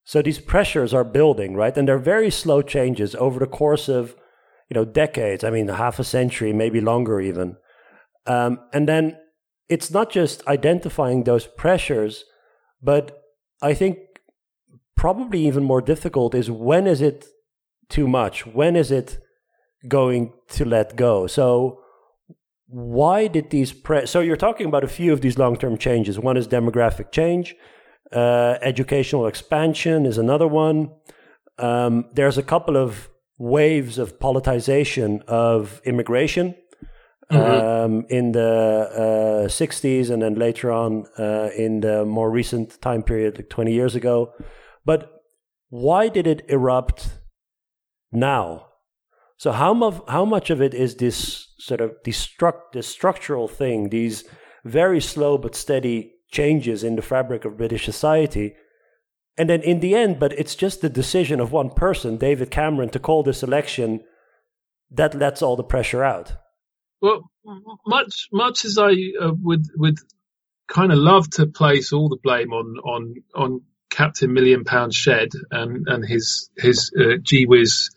[0.05, 1.77] so these pressures are building, right?
[1.77, 4.17] And they're very slow changes over the course of
[4.69, 5.45] you know decades.
[5.45, 7.57] I mean, half a century, maybe longer even.
[8.27, 9.17] Um, and then
[9.69, 12.25] it's not just identifying those pressures,
[12.83, 13.23] but
[13.63, 13.99] I think
[14.97, 17.27] probably even more difficult is when is it
[17.89, 18.47] too much?
[18.47, 19.19] When is it
[19.89, 21.27] going to let go?
[21.27, 21.80] So
[22.71, 26.37] why did these pre- so you're talking about a few of these long-term changes one
[26.37, 27.55] is demographic change
[28.13, 30.91] uh, educational expansion is another one
[31.59, 36.55] um, there's a couple of waves of politicization of immigration
[37.31, 37.95] mm-hmm.
[37.95, 43.03] um, in the uh, 60s and then later on uh, in the more recent time
[43.03, 44.33] period, like 20 years ago.
[44.85, 45.23] But
[45.69, 47.21] why did it erupt
[48.13, 48.67] now?
[49.40, 53.88] So how much how much of it is this sort of destruct this structural thing,
[53.88, 54.24] these
[54.66, 58.55] very slow but steady changes in the fabric of British society?
[59.38, 62.90] And then in the end, but it's just the decision of one person, David Cameron,
[62.90, 64.05] to call this election
[64.90, 66.35] that lets all the pressure out.
[67.00, 67.31] Well,
[67.87, 70.00] much much as I uh, would would
[70.68, 75.31] kind of love to place all the blame on on on Captain Million Pound Shed
[75.50, 77.88] and and his his uh, gee whiz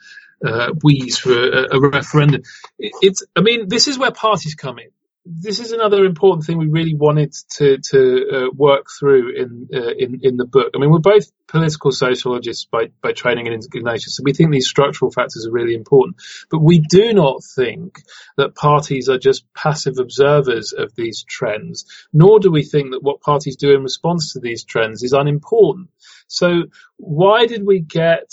[0.43, 2.41] uh, wheeze for a, a referendum.
[2.77, 4.89] It, it's I mean this is where parties come in
[5.25, 9.93] this is another important thing we really wanted to to uh, work through in uh,
[9.97, 10.71] in in the book.
[10.75, 14.67] I mean, we're both political sociologists by by training and inclination, so we think these
[14.67, 16.17] structural factors are really important.
[16.51, 18.01] But we do not think
[18.35, 23.21] that parties are just passive observers of these trends, nor do we think that what
[23.21, 25.89] parties do in response to these trends is unimportant.
[26.27, 26.63] So,
[26.97, 28.29] why did we get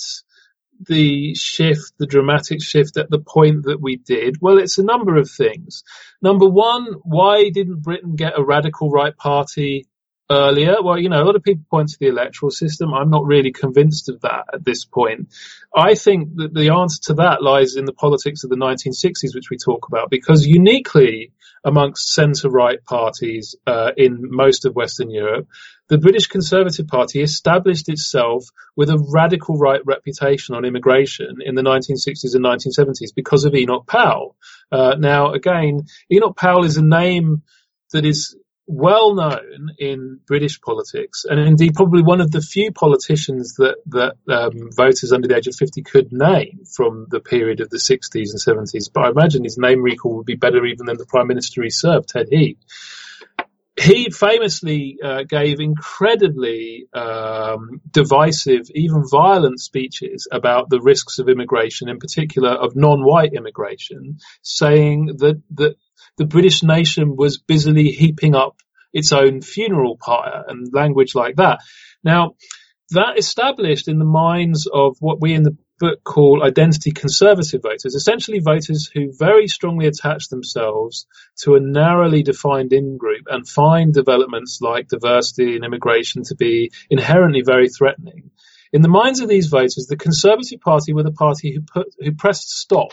[0.86, 4.36] the shift, the dramatic shift at the point that we did?
[4.40, 5.84] Well, it's a number of things.
[6.22, 9.86] Number one, why didn't Britain get a radical right party
[10.30, 10.76] earlier?
[10.82, 12.94] Well, you know, a lot of people point to the electoral system.
[12.94, 15.34] I'm not really convinced of that at this point.
[15.74, 19.50] I think that the answer to that lies in the politics of the 1960s, which
[19.50, 21.32] we talk about, because uniquely
[21.64, 25.46] amongst centre-right parties uh, in most of Western Europe,
[25.88, 28.44] the British Conservative Party established itself
[28.76, 33.86] with a radical right reputation on immigration in the 1960s and 1970s because of Enoch
[33.86, 34.36] Powell.
[34.70, 37.42] Uh, now, again, Enoch Powell is a name
[37.92, 38.36] that is
[38.70, 44.14] well known in British politics, and indeed probably one of the few politicians that that
[44.32, 48.30] um, voters under the age of 50 could name from the period of the 60s
[48.30, 48.90] and 70s.
[48.92, 51.70] But I imagine his name recall would be better even than the Prime Minister he
[51.70, 52.58] served, Ted Heath
[53.80, 61.88] he famously uh, gave incredibly um, divisive, even violent speeches about the risks of immigration,
[61.88, 65.76] in particular of non-white immigration, saying that, that
[66.16, 68.56] the British nation was busily heaping up
[68.92, 71.60] its own funeral pyre and language like that.
[72.02, 72.34] Now,
[72.90, 77.94] that established in the minds of what we in the book call identity conservative voters,
[77.94, 81.06] essentially voters who very strongly attach themselves
[81.38, 86.70] to a narrowly defined in group and find developments like diversity and immigration to be
[86.90, 88.30] inherently very threatening.
[88.72, 92.12] In the minds of these voters, the Conservative Party were the party who put, who
[92.12, 92.92] pressed stop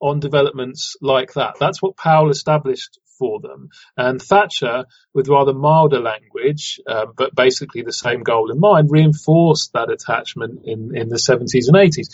[0.00, 1.56] on developments like that.
[1.58, 3.70] That's what Powell established for them.
[3.96, 9.72] And Thatcher, with rather milder language, uh, but basically the same goal in mind, reinforced
[9.72, 12.08] that attachment in, in the 70s and 80s.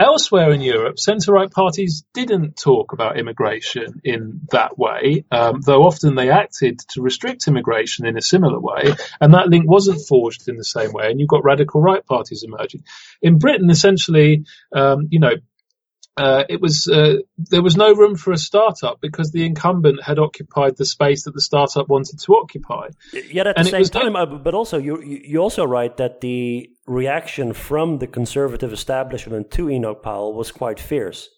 [0.00, 6.14] Elsewhere in Europe, centre-right parties didn't talk about immigration in that way, um, though often
[6.14, 10.56] they acted to restrict immigration in a similar way, and that link wasn't forged in
[10.56, 12.84] the same way, and you've got radical right parties emerging.
[13.22, 15.34] In Britain, essentially, um, you know,
[16.18, 20.18] uh, it was uh, there was no room for a startup because the incumbent had
[20.18, 22.88] occupied the space that the startup wanted to occupy.
[23.30, 26.70] Yet at and the same time, uh, but also you you also write that the
[26.86, 31.28] reaction from the conservative establishment to Enoch Powell was quite fierce.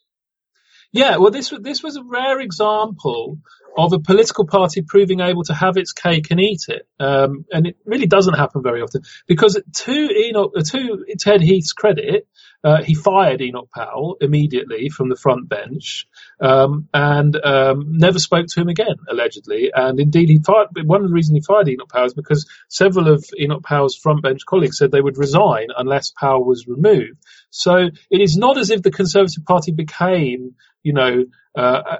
[0.93, 3.39] Yeah, well, this was this was a rare example
[3.77, 7.67] of a political party proving able to have its cake and eat it, um, and
[7.67, 9.03] it really doesn't happen very often.
[9.29, 12.27] Because to Enoch, to Ted Heath's credit,
[12.63, 16.07] uh, he fired Enoch Powell immediately from the front bench
[16.41, 19.71] um, and um, never spoke to him again, allegedly.
[19.75, 20.69] And indeed, he fired.
[20.85, 24.23] One of the reasons he fired Enoch Powell is because several of Enoch Powell's front
[24.23, 27.19] bench colleagues said they would resign unless Powell was removed.
[27.51, 31.25] So it is not as if the Conservative Party became, you know,
[31.57, 31.97] uh,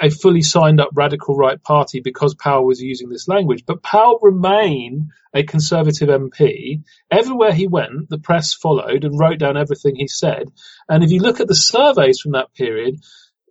[0.00, 3.64] a, fully signed up radical right party because Powell was using this language.
[3.66, 6.82] But Powell remained a Conservative MP.
[7.10, 10.52] Everywhere he went, the press followed and wrote down everything he said.
[10.88, 13.00] And if you look at the surveys from that period,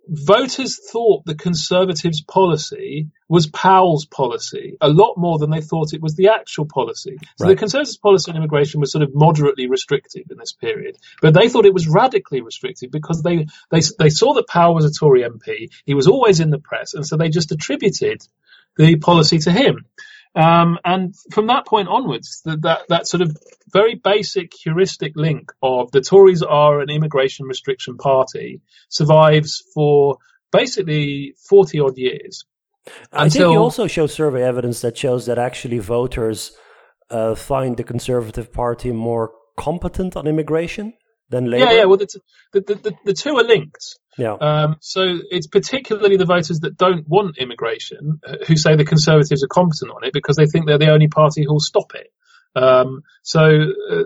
[0.08, 6.02] voters thought the Conservatives' policy was Powell's policy a lot more than they thought it
[6.02, 7.18] was the actual policy.
[7.38, 7.52] So right.
[7.52, 11.50] the Conservatives' policy on immigration was sort of moderately restrictive in this period, but they
[11.50, 15.24] thought it was radically restrictive because they, they, they saw that Powell was a Tory
[15.24, 15.72] MP.
[15.86, 18.22] He was always in the press, and so they just attributed
[18.78, 19.86] the policy to him.
[20.34, 23.36] Um, and from that point onwards, that, that, that sort of
[23.72, 30.18] very basic heuristic link of the Tories are an immigration restriction party survives for
[30.52, 32.46] basically 40 odd years.
[33.12, 36.52] I think you also show survey evidence that shows that actually voters
[37.10, 40.94] uh, find the Conservative Party more competent on immigration
[41.30, 41.66] than Labour.
[41.66, 41.86] Yeah, yeah.
[41.86, 42.08] Well, the,
[42.54, 44.00] the, the, the two are linked.
[44.18, 44.34] Yeah.
[44.34, 49.44] Um, so it's particularly the voters that don't want immigration uh, who say the Conservatives
[49.44, 52.12] are competent on it because they think they're the only party who'll stop it.
[52.56, 54.04] Um, so uh,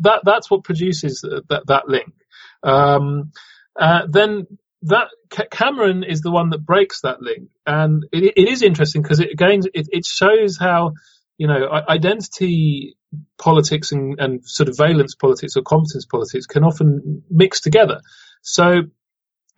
[0.00, 2.14] that that's what produces that that link.
[2.62, 3.32] Um,
[3.78, 4.46] uh, then
[4.82, 5.08] that
[5.50, 9.30] Cameron is the one that breaks that link, and it, it is interesting because it
[9.30, 10.92] again it, it shows how
[11.36, 12.96] you know identity
[13.38, 18.00] politics and, and sort of valence politics or competence politics can often mix together.
[18.42, 18.82] So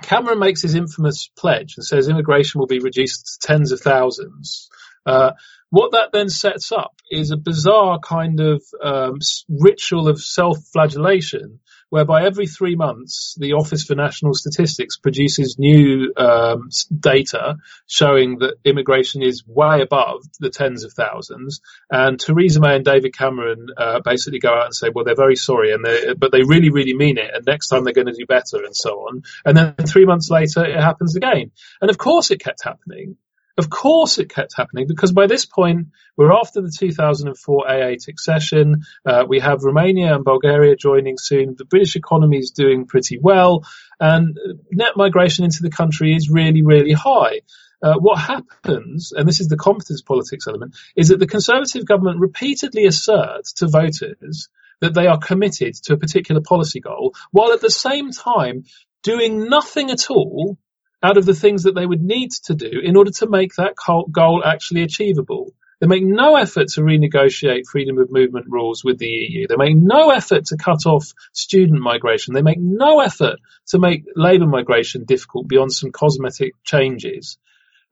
[0.02, 4.68] Cameron makes his infamous pledge and says immigration will be reduced to tens of thousands.
[5.04, 5.32] Uh,
[5.70, 9.18] what that then sets up is a bizarre kind of um,
[9.48, 11.60] ritual of self-flagellation
[11.96, 16.68] whereby every three months the Office for National Statistics produces new um,
[17.00, 22.84] data showing that immigration is way above the tens of thousands, and Theresa May and
[22.84, 25.86] David Cameron uh, basically go out and say, well, they're very sorry, and
[26.20, 28.76] but they really, really mean it, and next time they're going to do better, and
[28.76, 29.22] so on.
[29.46, 33.16] And then three months later, it happens again, and of course, it kept happening.
[33.58, 38.82] Of course, it kept happening because by this point, we're after the 2004 A8 accession.
[39.04, 41.54] Uh, we have Romania and Bulgaria joining soon.
[41.56, 43.64] The British economy is doing pretty well,
[43.98, 44.36] and
[44.70, 47.40] net migration into the country is really, really high.
[47.82, 52.20] Uh, what happens, and this is the competence politics element, is that the Conservative government
[52.20, 54.48] repeatedly asserts to voters
[54.80, 58.64] that they are committed to a particular policy goal, while at the same time
[59.02, 60.58] doing nothing at all
[61.02, 63.74] out of the things that they would need to do in order to make that
[64.10, 65.52] goal actually achievable.
[65.80, 69.46] They make no effort to renegotiate freedom of movement rules with the EU.
[69.46, 72.32] They make no effort to cut off student migration.
[72.32, 73.38] They make no effort
[73.68, 77.36] to make labour migration difficult beyond some cosmetic changes.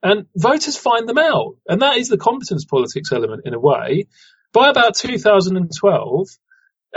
[0.01, 1.57] And voters find them out.
[1.67, 4.07] And that is the competence politics element in a way.
[4.51, 6.27] By about 2012,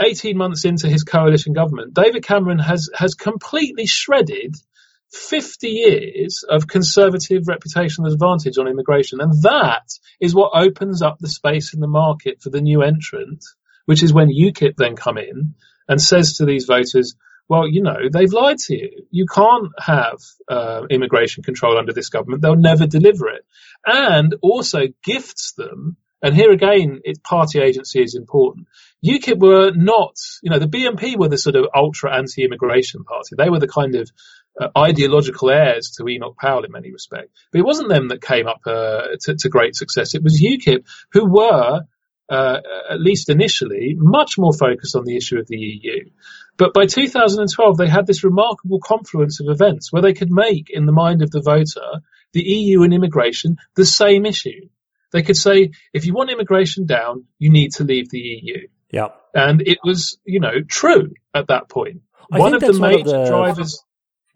[0.01, 4.55] 18 months into his coalition government, David Cameron has, has completely shredded
[5.11, 9.21] 50 years of conservative reputational advantage on immigration.
[9.21, 9.89] And that
[10.19, 13.43] is what opens up the space in the market for the new entrant,
[13.85, 15.55] which is when UKIP then come in
[15.87, 17.15] and says to these voters,
[17.49, 19.07] well, you know, they've lied to you.
[19.09, 22.43] You can't have uh, immigration control under this government.
[22.43, 23.43] They'll never deliver it.
[23.85, 28.67] And also gifts them, and here again, its party agency is important.
[29.05, 33.35] UKIP were not, you know, the BNP were the sort of ultra anti-immigration party.
[33.37, 34.11] They were the kind of
[34.59, 37.31] uh, ideological heirs to Enoch Powell in many respects.
[37.51, 40.15] But it wasn't them that came up uh, to, to, great success.
[40.15, 41.81] It was UKIP who were,
[42.29, 42.57] uh,
[42.89, 46.09] at least initially, much more focused on the issue of the EU.
[46.57, 50.85] But by 2012, they had this remarkable confluence of events where they could make, in
[50.85, 52.01] the mind of the voter,
[52.33, 54.67] the EU and immigration the same issue.
[55.11, 58.67] They could say, if you want immigration down, you need to leave the EU.
[58.91, 59.07] Yeah.
[59.33, 62.01] And it was, you know, true at that point.
[62.31, 63.25] I one of the major the...
[63.25, 63.83] drivers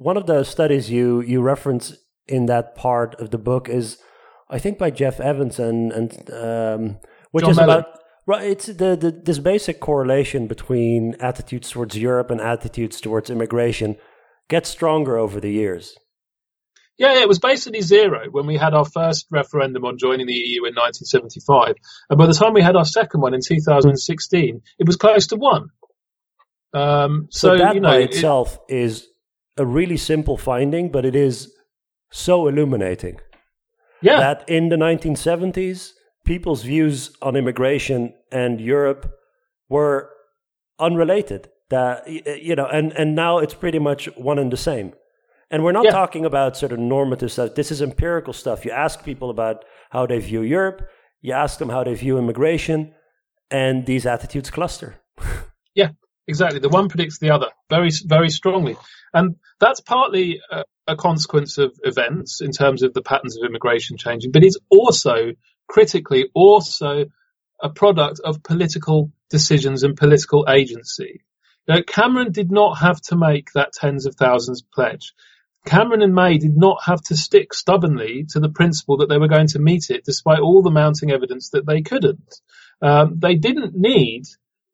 [0.03, 1.95] one of the studies you you reference
[2.27, 3.97] in that part of the book is,
[4.49, 6.97] I think, by Geoff Evans and and um,
[7.31, 7.79] which John is Mellon.
[7.79, 8.43] about right.
[8.43, 13.95] It's the, the this basic correlation between attitudes towards Europe and attitudes towards immigration
[14.49, 15.95] gets stronger over the years.
[16.97, 20.59] Yeah, it was basically zero when we had our first referendum on joining the EU
[20.65, 21.75] in 1975.
[22.09, 25.35] And by the time we had our second one in 2016, it was close to
[25.35, 25.69] one.
[26.71, 29.07] Um, so, so, that you know, by itself it, is
[29.57, 31.51] a really simple finding, but it is
[32.11, 33.19] so illuminating.
[34.01, 34.19] Yeah.
[34.19, 35.91] That in the 1970s,
[36.25, 39.13] people's views on immigration and Europe
[39.69, 40.09] were
[40.79, 41.49] unrelated.
[41.69, 44.93] That you know, and and now it's pretty much one and the same.
[45.49, 45.91] And we're not yeah.
[45.91, 47.55] talking about sort of normative stuff.
[47.55, 48.65] This is empirical stuff.
[48.65, 50.87] You ask people about how they view Europe.
[51.21, 52.93] You ask them how they view immigration,
[53.49, 54.95] and these attitudes cluster.
[55.75, 55.91] yeah,
[56.27, 56.59] exactly.
[56.59, 58.77] The one predicts the other very, very strongly.
[59.13, 63.97] And that's partly a, a consequence of events in terms of the patterns of immigration
[63.97, 65.33] changing, but it's also
[65.67, 67.05] critically also
[67.61, 71.23] a product of political decisions and political agency.
[71.67, 75.13] Now, Cameron did not have to make that tens of thousands pledge.
[75.65, 79.29] Cameron and May did not have to stick stubbornly to the principle that they were
[79.29, 82.41] going to meet it, despite all the mounting evidence that they couldn't.
[82.81, 84.23] Um, they didn't need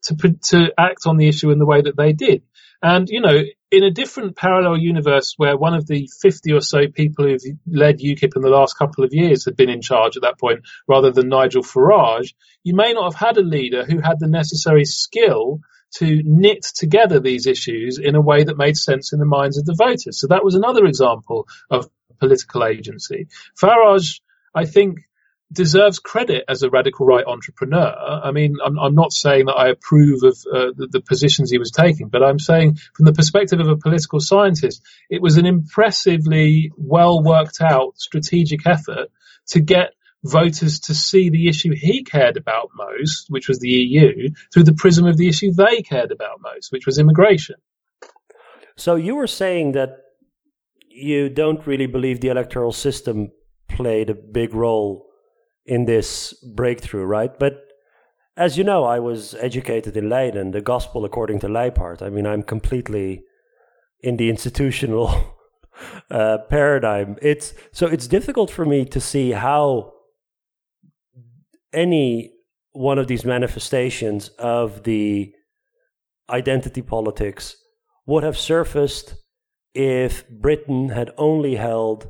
[0.09, 2.43] to to act on the issue in the way that they did.
[2.81, 3.41] And, you know,
[3.71, 7.99] in a different parallel universe where one of the 50 or so people who've led
[7.99, 11.11] UKIP in the last couple of years had been in charge at that point rather
[11.11, 12.33] than Nigel Farage,
[12.63, 15.59] you may not have had a leader who had the necessary skill
[15.95, 19.65] to knit together these issues in a way that made sense in the minds of
[19.65, 20.19] the voters.
[20.19, 21.89] So that was another example of
[22.19, 23.27] political agency.
[23.61, 24.21] Farage,
[24.55, 24.99] I think,
[25.51, 27.95] deserves credit as a radical right entrepreneur.
[28.23, 31.57] I mean, I'm, I'm not saying that I approve of uh, the, the, positions he
[31.57, 35.47] was taking, but I'm saying from the perspective of a political scientist, it was an
[35.47, 39.09] impressively well worked out strategic effort
[39.47, 39.93] to get
[40.23, 44.73] voters to see the issue he cared about most, which was the EU, through the
[44.73, 47.55] prism of the issue they cared about most, which was immigration.
[48.75, 49.97] So you were saying that
[50.89, 53.31] you don't really believe the electoral system
[53.67, 55.08] played a big role
[55.65, 57.37] in this breakthrough, right?
[57.37, 57.65] But
[58.35, 62.01] as you know, I was educated in Leiden, the gospel according to Lijphart.
[62.01, 63.23] I mean, I'm completely
[64.01, 65.35] in the institutional
[66.11, 67.17] uh, paradigm.
[67.21, 69.93] It's so it's difficult for me to see how
[71.73, 72.31] any
[72.71, 75.33] one of these manifestations of the
[76.29, 77.57] identity politics
[78.05, 79.15] would have surfaced
[79.73, 82.09] if Britain had only held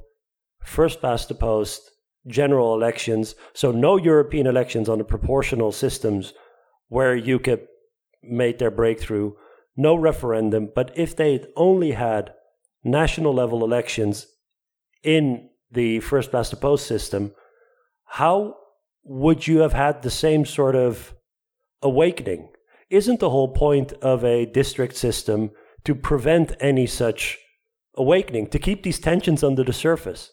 [0.64, 1.92] first past the post
[2.28, 6.34] general elections, so no European elections on the proportional systems
[6.88, 7.66] where UKIP
[8.24, 9.34] made their breakthrough,
[9.78, 12.34] no referendum, but if they'd only had
[12.84, 14.28] national level elections
[15.04, 17.34] in the first past the post system,
[18.06, 18.56] how
[19.04, 21.14] would you have had the same sort of
[21.82, 22.50] awakening?
[22.90, 25.52] Isn't the whole point of a district system
[25.86, 27.38] to prevent any such
[27.96, 30.32] awakening, to keep these tensions under the surface?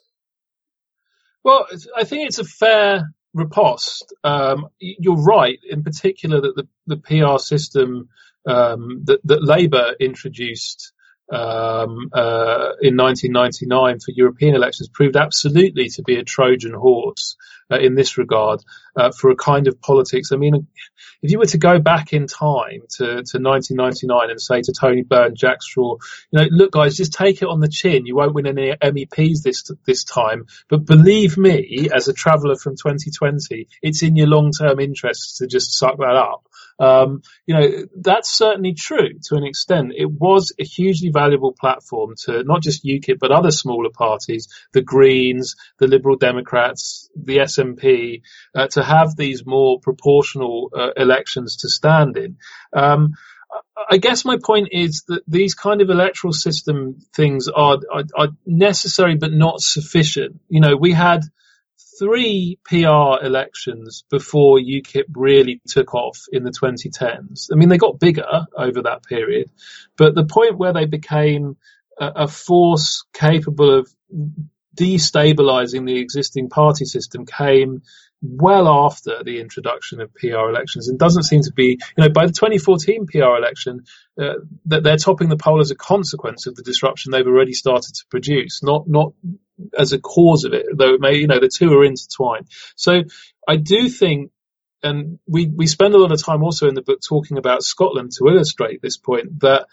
[1.47, 4.13] Well, I think it's a fair riposte.
[4.25, 8.09] Um, you're right, in particular, that the, the PR system
[8.49, 10.93] um, that, that Labour introduced
[11.31, 17.37] um, uh, in 1999 for European elections proved absolutely to be a Trojan horse
[17.71, 18.61] uh, in this regard
[18.97, 20.31] uh, for a kind of politics.
[20.33, 20.67] I mean,
[21.23, 25.03] if you were to go back in time to, to 1999 and say to Tony
[25.03, 25.97] Burn, Jack Straw,
[26.31, 28.07] you know, look, guys, just take it on the chin.
[28.07, 32.77] You won't win any MEPs this this time, but believe me, as a traveller from
[32.77, 36.47] 2020, it's in your long term interests to just suck that up.
[36.79, 39.93] Um, you know, that's certainly true to an extent.
[39.97, 44.83] It was a hugely valuable platform to not just UKIP, but other smaller parties, the
[44.83, 48.23] Greens, the Liberal Democrats, the SNP,
[48.55, 52.37] uh, to have these more proportional uh, elections to stand in.
[52.73, 53.15] Um,
[53.91, 58.29] I guess my point is that these kind of electoral system things are, are, are
[58.45, 60.41] necessary but not sufficient.
[60.49, 61.23] You know, we had
[61.99, 67.49] three PR elections before UKIP really took off in the 2010s.
[67.53, 69.51] I mean, they got bigger over that period,
[69.97, 71.57] but the point where they became
[71.99, 73.89] a, a force capable of
[74.77, 77.83] destabilizing the existing party system came
[78.23, 82.27] well after the introduction of PR elections and doesn't seem to be, you know, by
[82.27, 83.85] the 2014 PR election,
[84.21, 84.35] uh,
[84.67, 88.05] that they're topping the poll as a consequence of the disruption they've already started to
[88.11, 89.13] produce, not, not
[89.77, 92.49] as a cause of it, though it may, you know, the two are intertwined.
[92.75, 93.03] So
[93.47, 94.31] I do think,
[94.83, 98.13] and we, we spend a lot of time also in the book talking about Scotland
[98.19, 99.67] to illustrate this point that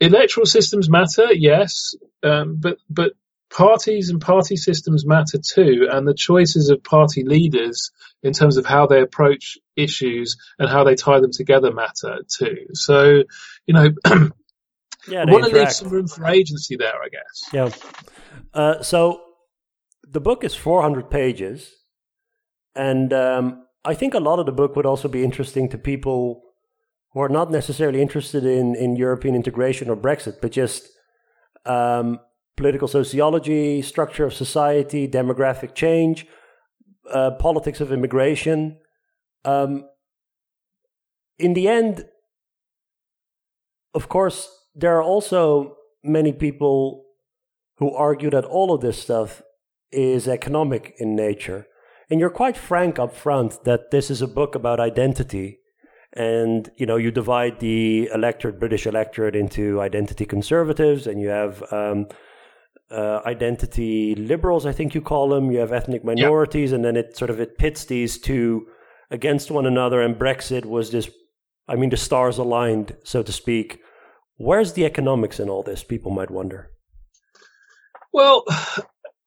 [0.00, 3.12] electoral systems matter, yes, um, but, but
[3.50, 7.90] parties and party systems matter too, and the choices of party leaders
[8.22, 12.66] in terms of how they approach issues and how they tie them together matter too.
[12.74, 13.22] So,
[13.66, 13.88] you know,
[15.08, 17.48] yeah, I want to leave some room for agency there, I guess.
[17.52, 17.70] Yeah.
[18.58, 19.20] Uh, so
[20.02, 21.76] the book is 400 pages,
[22.74, 26.42] and um, I think a lot of the book would also be interesting to people
[27.12, 30.88] who are not necessarily interested in, in European integration or Brexit, but just
[31.66, 32.18] um,
[32.56, 36.26] political sociology, structure of society, demographic change,
[37.12, 38.76] uh, politics of immigration.
[39.44, 39.84] Um,
[41.38, 42.06] in the end,
[43.94, 47.04] of course, there are also many people
[47.78, 49.42] who argue that all of this stuff
[49.90, 51.66] is economic in nature.
[52.10, 55.60] And you're quite frank up front that this is a book about identity.
[56.12, 61.62] And, you know, you divide the electorate, British electorate, into identity conservatives, and you have
[61.70, 62.06] um,
[62.90, 65.50] uh, identity liberals, I think you call them.
[65.50, 68.66] You have ethnic minorities, and then it sort of it pits these two
[69.10, 70.00] against one another.
[70.00, 71.10] And Brexit was this,
[71.68, 73.80] I mean, the stars aligned, so to speak.
[74.36, 75.84] Where's the economics in all this?
[75.84, 76.70] People might wonder.
[78.12, 78.44] Well,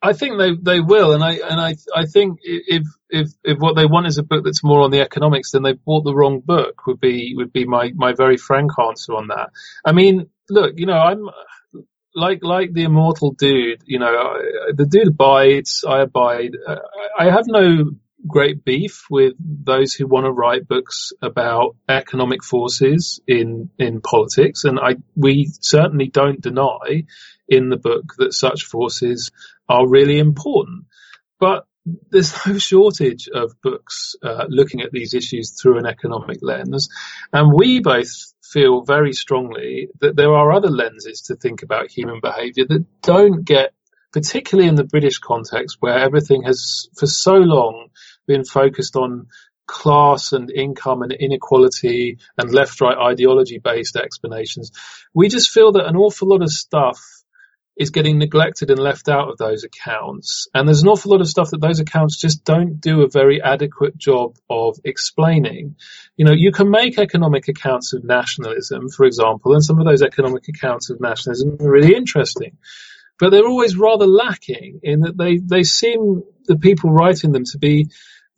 [0.03, 3.75] I think they, they will, and I and I I think if if if what
[3.75, 6.41] they want is a book that's more on the economics, then they bought the wrong
[6.43, 6.87] book.
[6.87, 9.51] Would be would be my my very frank answer on that.
[9.85, 11.29] I mean, look, you know, I'm
[12.15, 14.37] like like the immortal dude, you know,
[14.73, 16.57] the dude abides, I abide.
[16.67, 16.77] Uh,
[17.17, 17.91] I have no
[18.27, 24.63] great beef with those who want to write books about economic forces in in politics,
[24.63, 27.05] and I we certainly don't deny
[27.51, 29.29] in the book that such forces
[29.67, 30.85] are really important.
[31.39, 31.65] But
[32.09, 36.89] there's no shortage of books uh, looking at these issues through an economic lens,
[37.33, 38.09] and we both
[38.43, 43.43] feel very strongly that there are other lenses to think about human behaviour that don't
[43.45, 43.73] get,
[44.11, 47.89] particularly in the British context, where everything has for so long
[48.27, 49.27] been focused on
[49.67, 54.71] class and income and inequality and left right ideology based explanations.
[55.13, 57.01] We just feel that an awful lot of stuff
[57.77, 60.47] is getting neglected and left out of those accounts.
[60.53, 63.41] And there's an awful lot of stuff that those accounts just don't do a very
[63.41, 65.75] adequate job of explaining.
[66.17, 70.01] You know, you can make economic accounts of nationalism, for example, and some of those
[70.01, 72.57] economic accounts of nationalism are really interesting.
[73.19, 77.57] But they're always rather lacking in that they, they seem, the people writing them, to
[77.57, 77.87] be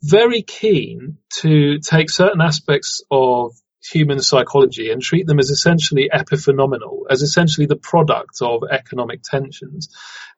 [0.02, 3.52] very keen to take certain aspects of
[3.92, 9.88] human psychology and treat them as essentially epiphenomenal, as essentially the product of economic tensions.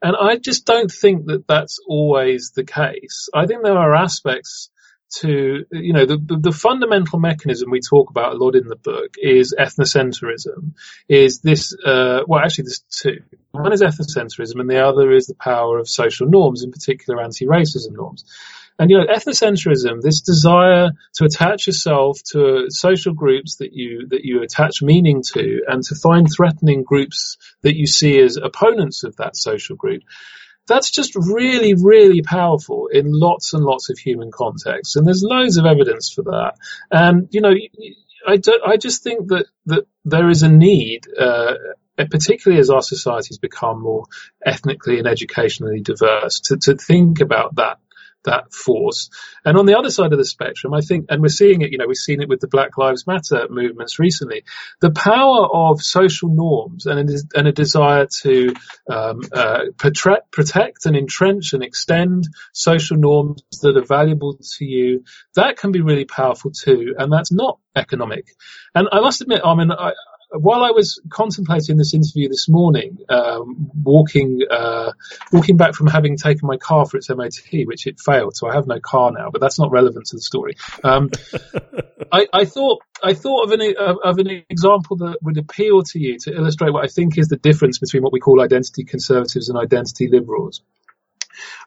[0.03, 3.29] And I just don't think that that's always the case.
[3.35, 4.71] I think there are aspects
[5.19, 8.77] to, you know, the, the, the fundamental mechanism we talk about a lot in the
[8.77, 10.73] book is ethnocentrism,
[11.09, 13.23] is this, uh, well, actually there's two.
[13.53, 17.93] One is ethnocentrism and the other is the power of social norms, in particular anti-racism
[17.93, 18.25] norms.
[18.79, 24.25] And you know, ethnocentrism, this desire to attach yourself to social groups that you that
[24.25, 29.17] you attach meaning to, and to find threatening groups that you see as opponents of
[29.17, 30.03] that social group,
[30.67, 34.97] that's just really, really powerful in lots and lots of human contexts.
[34.97, 36.55] And there's loads of evidence for that.
[36.91, 37.55] And you know,
[38.27, 41.07] I, do, I just think that that there is a need.
[41.19, 41.55] Uh,
[42.11, 44.05] particularly as our societies become more
[44.45, 47.79] ethnically and educationally diverse, to, to think about that
[48.27, 49.11] that force.
[49.45, 51.79] And on the other side of the spectrum, I think, and we're seeing it, you
[51.79, 54.45] know, we've seen it with the Black Lives Matter movements recently,
[54.81, 58.55] the power of social norms and a, and a desire to
[58.89, 65.05] um, uh, protect, protect and entrench and extend social norms that are valuable to you,
[65.35, 66.95] that can be really powerful too.
[66.99, 68.29] And that's not economic.
[68.75, 69.93] And I must admit, I mean, I,
[70.31, 74.93] while I was contemplating this interview this morning, um, walking uh,
[75.33, 78.55] walking back from having taken my car for its MOT, which it failed, so I
[78.55, 79.31] have no car now.
[79.31, 80.57] But that's not relevant to the story.
[80.83, 81.11] Um,
[82.13, 86.19] I, I, thought I thought of an of an example that would appeal to you
[86.21, 89.59] to illustrate what I think is the difference between what we call identity conservatives and
[89.59, 90.63] identity liberals.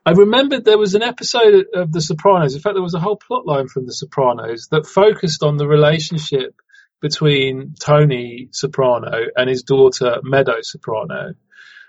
[0.06, 2.56] I remembered there was an episode of The Sopranos.
[2.56, 5.68] In fact, there was a whole plot line from The Sopranos that focused on the
[5.68, 6.56] relationship
[7.02, 11.34] between Tony Soprano and his daughter Meadow Soprano.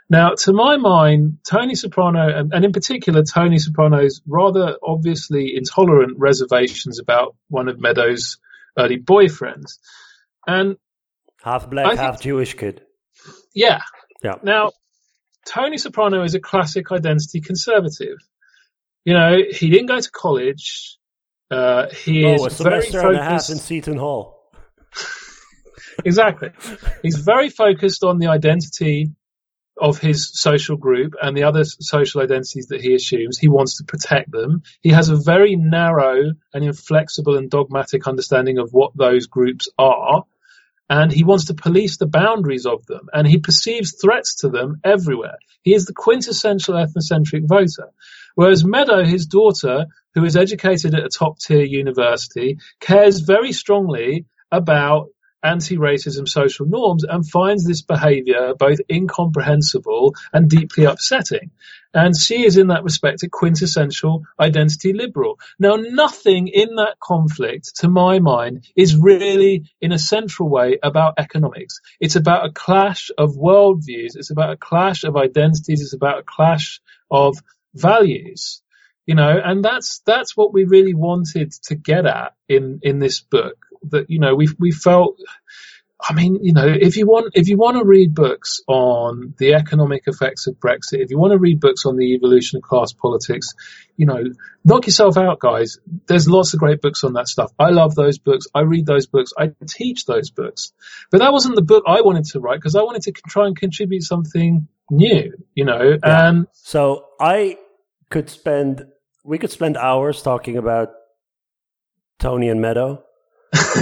[0.08, 6.18] Now, to my mind, Tony Soprano, and, and, in particular Tony Soprano's rather obviously intolerant
[6.18, 8.38] reservations about one of Meadow's
[8.76, 9.78] early boyfriends,
[10.46, 10.76] and
[11.42, 12.82] half black, half Jewish kid.
[13.54, 13.80] Yeah.
[14.22, 14.34] Yeah.
[14.42, 14.72] Now,
[15.46, 18.18] Tony Soprano is a classic identity conservative.
[19.04, 20.98] You know, he didn't go to college.
[21.50, 24.39] Uh, he oh, is a semester and a half in Seton Hall
[26.04, 26.50] exactly.
[27.02, 29.10] He's very focused on the identity
[29.80, 33.38] of his social group and the other social identities that he assumes.
[33.38, 34.62] He wants to protect them.
[34.82, 40.24] He has a very narrow and inflexible and dogmatic understanding of what those groups are.
[40.90, 43.08] And he wants to police the boundaries of them.
[43.12, 45.38] And he perceives threats to them everywhere.
[45.62, 47.90] He is the quintessential ethnocentric voter.
[48.34, 54.26] Whereas Meadow, his daughter, who is educated at a top tier university, cares very strongly
[54.50, 55.08] about
[55.42, 61.50] anti-racism social norms and finds this behavior both incomprehensible and deeply upsetting.
[61.92, 65.40] And she is in that respect a quintessential identity liberal.
[65.58, 71.14] Now nothing in that conflict, to my mind, is really in a central way about
[71.18, 71.80] economics.
[71.98, 74.14] It's about a clash of worldviews.
[74.14, 75.80] It's about a clash of identities.
[75.80, 76.80] It's about a clash
[77.10, 77.36] of
[77.74, 78.62] values
[79.06, 83.20] you know and that's that's what we really wanted to get at in in this
[83.20, 85.18] book that you know we we felt.
[86.02, 89.52] I mean, you know, if you want if you want to read books on the
[89.52, 92.94] economic effects of Brexit, if you want to read books on the evolution of class
[92.94, 93.52] politics,
[93.98, 94.24] you know,
[94.64, 95.78] knock yourself out, guys.
[96.06, 97.52] There's lots of great books on that stuff.
[97.58, 98.46] I love those books.
[98.54, 99.32] I read those books.
[99.36, 100.72] I teach those books.
[101.10, 103.54] But that wasn't the book I wanted to write because I wanted to try and
[103.54, 105.98] contribute something new, you know.
[106.02, 106.28] Yeah.
[106.28, 107.58] And so I
[108.08, 108.86] could spend
[109.24, 110.92] we could spend hours talking about
[112.18, 113.04] Tony and Meadow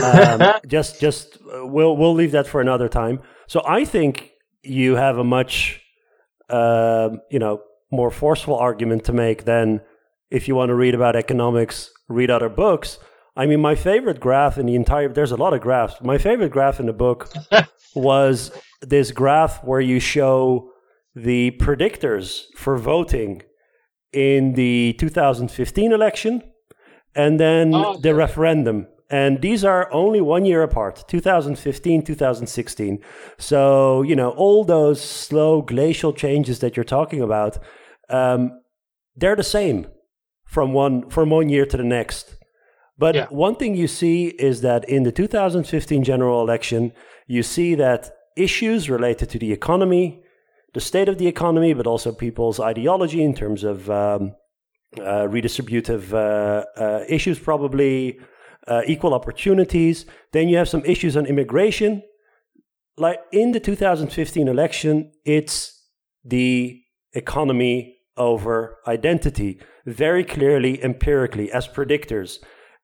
[0.02, 3.20] um, just, just uh, we'll we'll leave that for another time.
[3.46, 5.80] So I think you have a much,
[6.48, 9.80] uh, you know, more forceful argument to make than
[10.30, 12.98] if you want to read about economics, read other books.
[13.36, 15.94] I mean, my favorite graph in the entire there's a lot of graphs.
[16.02, 17.30] My favorite graph in the book
[17.94, 18.50] was
[18.82, 20.70] this graph where you show
[21.14, 23.42] the predictors for voting
[24.12, 26.42] in the 2015 election
[27.14, 28.86] and then Oh, the referendum.
[29.10, 32.98] And these are only one year apart 2015, 2016.
[33.38, 37.58] So, you know, all those slow glacial changes that you're talking about,
[38.10, 38.60] um,
[39.16, 39.86] they're the same
[40.44, 42.36] from one, from one year to the next.
[42.98, 43.26] But Yeah.
[43.30, 46.92] one thing you see is that in the 2015 general election,
[47.26, 50.20] you see that issues related to the economy,
[50.74, 54.34] the state of the economy, but also people's ideology in terms of um,
[54.98, 58.18] uh, redistributive uh, uh, issues, probably
[58.68, 60.06] uh, equal opportunities.
[60.32, 62.02] Then you have some issues on immigration.
[62.96, 65.82] Like in the 2015 election, it's
[66.24, 66.80] the
[67.12, 72.38] economy over identity, very clearly empirically as predictors.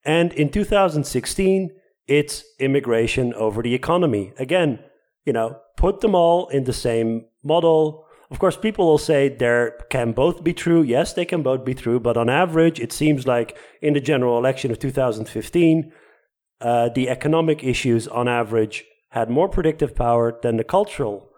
[0.04, 1.70] And in 2016,
[2.06, 4.32] it's immigration over the economy.
[4.38, 4.78] Again,
[5.24, 8.03] you know, put them all in the same model.
[8.34, 10.82] Of course, people will say there can both be true.
[10.82, 12.00] Yes, they can both be true.
[12.00, 15.92] But on average, it seems like in the general election of 2015,
[16.60, 21.30] uh, the economic issues on average had more predictive power than the cultural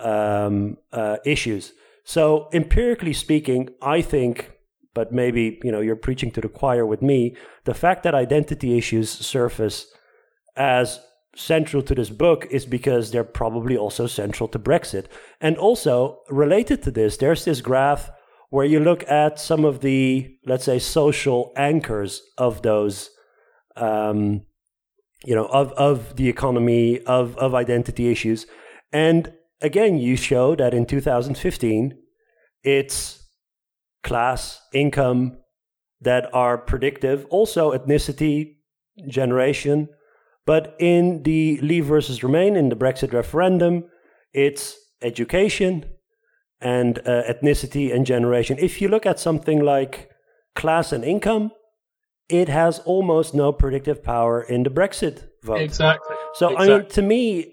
[0.00, 1.74] um, uh, issues.
[2.04, 4.50] So empirically speaking, I think,
[4.94, 7.36] but maybe you know you're preaching to the choir with me.
[7.64, 9.86] The fact that identity issues surface
[10.56, 10.98] as
[11.38, 15.06] central to this book is because they're probably also central to Brexit.
[15.40, 18.10] And also related to this, there's this graph
[18.50, 23.10] where you look at some of the, let's say, social anchors of those,
[23.76, 24.42] um,
[25.24, 28.46] you know, of, of the economy, of, of identity issues.
[28.92, 31.96] And again, you show that in 2015,
[32.64, 33.28] it's
[34.02, 35.38] class, income
[36.00, 38.56] that are predictive, also ethnicity,
[39.06, 39.88] generation.
[40.48, 43.84] But in the Leave versus Remain, in the Brexit referendum,
[44.32, 45.84] it's education
[46.58, 48.56] and uh, ethnicity and generation.
[48.58, 50.08] If you look at something like
[50.54, 51.50] class and income,
[52.30, 55.60] it has almost no predictive power in the Brexit vote.
[55.60, 56.16] Exactly.
[56.32, 57.52] So, I mean, to me,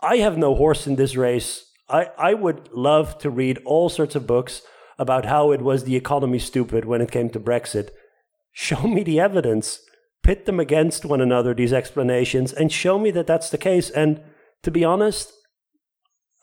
[0.00, 1.50] I have no horse in this race.
[1.90, 4.62] I, I would love to read all sorts of books
[4.98, 7.90] about how it was the economy stupid when it came to Brexit.
[8.52, 9.80] Show me the evidence,
[10.22, 13.90] pit them against one another, these explanations, and show me that that's the case.
[13.90, 14.20] And
[14.62, 15.32] to be honest,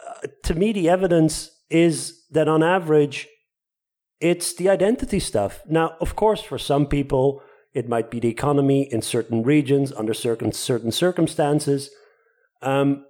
[0.05, 3.27] uh, to me, the evidence is that on average,
[4.19, 5.61] it's the identity stuff.
[5.67, 7.41] Now, of course, for some people,
[7.73, 11.89] it might be the economy in certain regions under certain certain circumstances.
[12.61, 13.05] Um,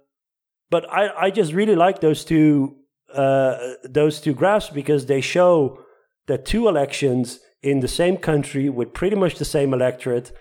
[0.70, 2.76] but I, I just really like those two
[3.12, 5.80] uh, those two graphs because they show
[6.26, 10.32] that two elections in the same country with pretty much the same electorate,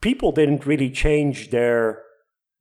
[0.00, 2.02] people didn't really change their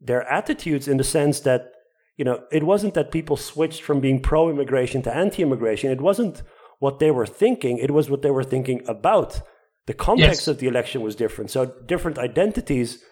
[0.02, 1.72] their attitudes in the sense that
[2.18, 5.92] you know it wasn't that people switched from being pro immigration to anti immigration.
[5.92, 6.44] It wasn't
[6.80, 7.78] what they were thinking.
[7.78, 9.42] It was what they were thinking about.
[9.88, 10.48] The context Yes.
[10.48, 11.52] of the election was different.
[11.52, 13.04] So different identities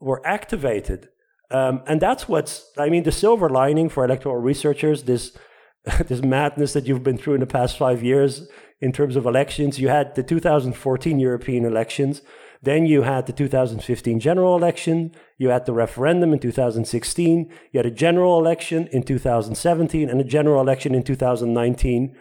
[0.00, 1.08] were activated.
[1.50, 5.36] Um, and that's what's, I mean, the silver lining for electoral researchers, this,
[6.08, 8.48] this madness that you've been through in the past five years
[8.80, 9.78] in terms of elections.
[9.78, 12.22] You had the 2014 European elections.
[12.62, 15.12] Then you had the 2015 general election.
[15.36, 17.50] You had the referendum in 2016.
[17.72, 22.14] You had a general election in 2017 and a general election in 2019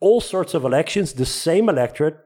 [0.00, 2.16] all sorts of elections, the same electorate.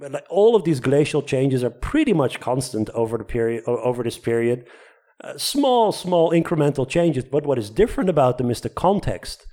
[0.00, 4.18] like all of these glacial changes are pretty much constant over the period over this
[4.18, 4.64] period.
[5.22, 9.46] Uh, small, small incremental changes, but what is different about them is the context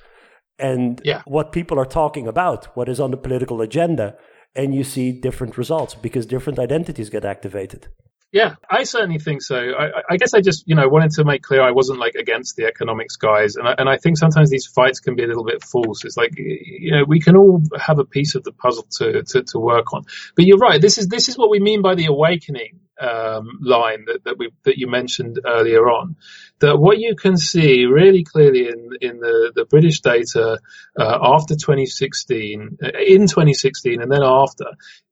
[0.59, 1.21] and Yeah.
[1.25, 4.15] what people are talking about, what is on the political agenda,
[4.55, 7.87] and you see different results because different identities get activated.
[8.31, 9.55] Yeah, I certainly think so.
[9.55, 12.57] I, I- guess I just, you know, wanted to make clear I wasn't like against
[12.57, 15.45] the economics guys, and I, and I think sometimes these fights can be a little
[15.45, 16.03] bit false.
[16.03, 19.43] It's like, you know, we can all have a piece of the puzzle to to,
[19.43, 20.03] to work on.
[20.35, 20.81] But you're right.
[20.81, 24.51] This is this is what we mean by the awakening um, line that that we
[24.63, 26.17] that you mentioned earlier on.
[26.59, 30.57] That what you can see really clearly in in the the British data
[30.97, 34.65] uh, after 2016, uh, in 2016, and then after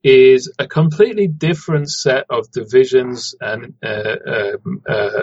[0.03, 5.19] is a completely different set of divisions and uh, um, uh,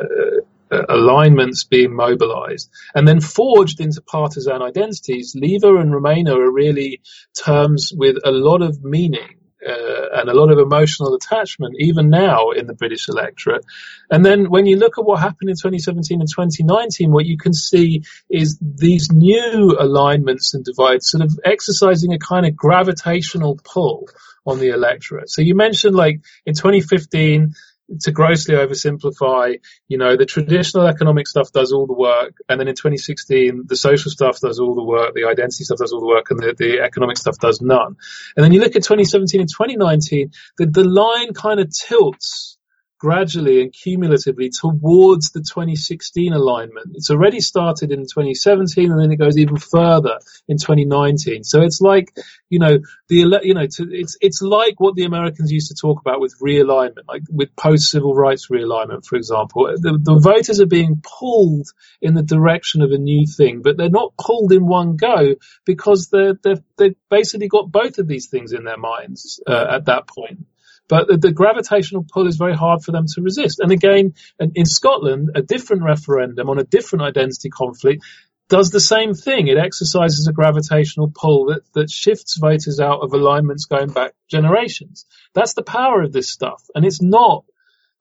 [0.72, 5.34] uh, alignments being mobilized and then forged into partisan identities.
[5.34, 7.00] Leaver and Remainer are really
[7.34, 9.39] terms with a lot of meaning.
[9.66, 13.64] Uh, and a lot of emotional attachment, even now in the British electorate.
[14.10, 17.52] And then when you look at what happened in 2017 and 2019, what you can
[17.52, 24.08] see is these new alignments and divides sort of exercising a kind of gravitational pull
[24.46, 25.30] on the electorate.
[25.30, 27.54] So you mentioned like in 2015,
[28.00, 32.68] to grossly oversimplify, you know, the traditional economic stuff does all the work, and then
[32.68, 36.06] in 2016, the social stuff does all the work, the identity stuff does all the
[36.06, 37.96] work, and the, the economic stuff does none.
[38.36, 42.58] And then you look at 2017 and 2019, the, the line kind of tilts
[43.00, 46.92] gradually and cumulatively towards the 2016 alignment.
[46.94, 51.42] It's already started in 2017 and then it goes even further in 2019.
[51.44, 52.14] So it's like,
[52.50, 52.78] you know,
[53.08, 56.38] the, you know, to, it's, it's like what the Americans used to talk about with
[56.40, 59.64] realignment, like with post-civil rights realignment, for example.
[59.80, 61.68] The, the voters are being pulled
[62.02, 66.10] in the direction of a new thing, but they're not pulled in one go because
[66.10, 70.06] they're, they've, they've basically got both of these things in their minds uh, at that
[70.06, 70.46] point.
[70.90, 73.60] But the, the, gravitational pull is very hard for them to resist.
[73.60, 78.02] And again, in Scotland, a different referendum on a different identity conflict
[78.48, 79.46] does the same thing.
[79.46, 85.06] It exercises a gravitational pull that, that shifts voters out of alignments going back generations.
[85.32, 86.60] That's the power of this stuff.
[86.74, 87.44] And it's not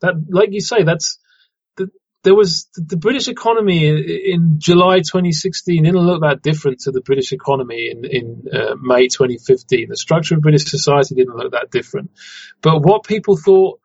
[0.02, 1.20] that, like you say, that's,
[2.24, 7.32] there was the British economy in July 2016 didn't look that different to the British
[7.32, 9.90] economy in, in uh, May 2015.
[9.90, 12.12] The structure of British society didn't look that different.
[12.62, 13.80] But what people thought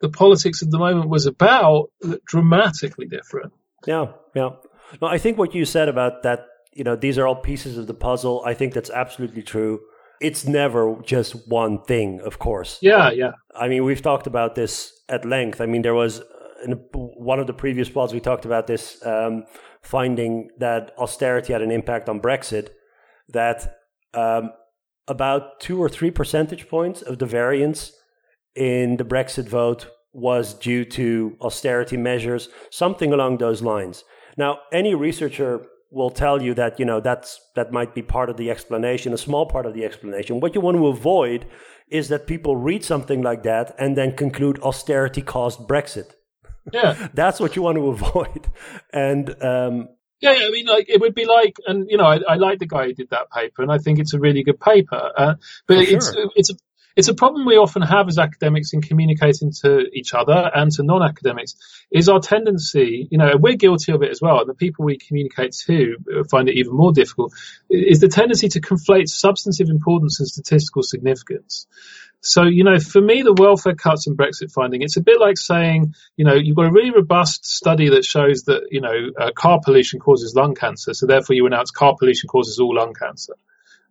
[0.00, 3.52] the politics of the moment was about looked dramatically different.
[3.86, 4.50] Yeah, yeah.
[5.00, 7.86] No, I think what you said about that, you know, these are all pieces of
[7.86, 8.42] the puzzle.
[8.46, 9.80] I think that's absolutely true.
[10.20, 12.78] It's never just one thing, of course.
[12.80, 13.32] Yeah, yeah.
[13.54, 15.60] I mean, we've talked about this at length.
[15.60, 16.22] I mean, there was
[16.66, 19.44] in one of the previous pods, we talked about this um,
[19.82, 22.70] finding that austerity had an impact on Brexit,
[23.28, 23.78] that
[24.14, 24.52] um,
[25.08, 27.92] about two or three percentage points of the variance
[28.54, 34.02] in the Brexit vote was due to austerity measures, something along those lines.
[34.36, 38.36] Now, any researcher will tell you that you know that's that might be part of
[38.36, 40.40] the explanation, a small part of the explanation.
[40.40, 41.46] What you want to avoid
[41.88, 46.12] is that people read something like that and then conclude austerity caused Brexit.
[46.72, 48.48] Yeah, that's what you want to avoid.
[48.92, 49.88] And um,
[50.20, 52.66] yeah, I mean, like it would be like, and you know, I, I like the
[52.66, 55.10] guy who did that paper, and I think it's a really good paper.
[55.16, 55.34] Uh,
[55.66, 56.30] but it's sure.
[56.34, 56.54] it's a
[56.96, 60.82] it's a problem we often have as academics in communicating to each other and to
[60.82, 61.54] non-academics
[61.90, 64.96] is our tendency, you know, we're guilty of it as well, and the people we
[64.96, 65.96] communicate to
[66.30, 67.32] find it even more difficult,
[67.68, 71.66] is the tendency to conflate substantive importance and statistical significance.
[72.22, 75.36] So, you know, for me, the welfare cuts and Brexit finding, it's a bit like
[75.36, 79.30] saying, you know, you've got a really robust study that shows that, you know, uh,
[79.32, 80.94] car pollution causes lung cancer.
[80.94, 83.34] So therefore you announce car pollution causes all lung cancer.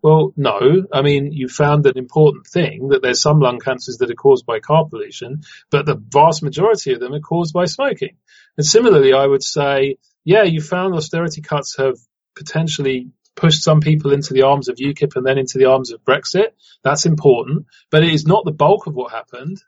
[0.02, 0.86] Well, no.
[0.94, 4.46] I mean, you found an important thing that there's some lung cancers that are caused
[4.46, 5.42] by car pollution,
[5.72, 8.18] but the vast majority of them are caused by smoking.
[8.58, 11.98] And similarly, I would say, yeah, you found austerity cuts have
[12.36, 16.04] potentially pushed some people into the arms of UKIP and then into the arms of
[16.04, 16.50] Brexit.
[16.84, 19.62] That's important, but it is not the bulk of what happened.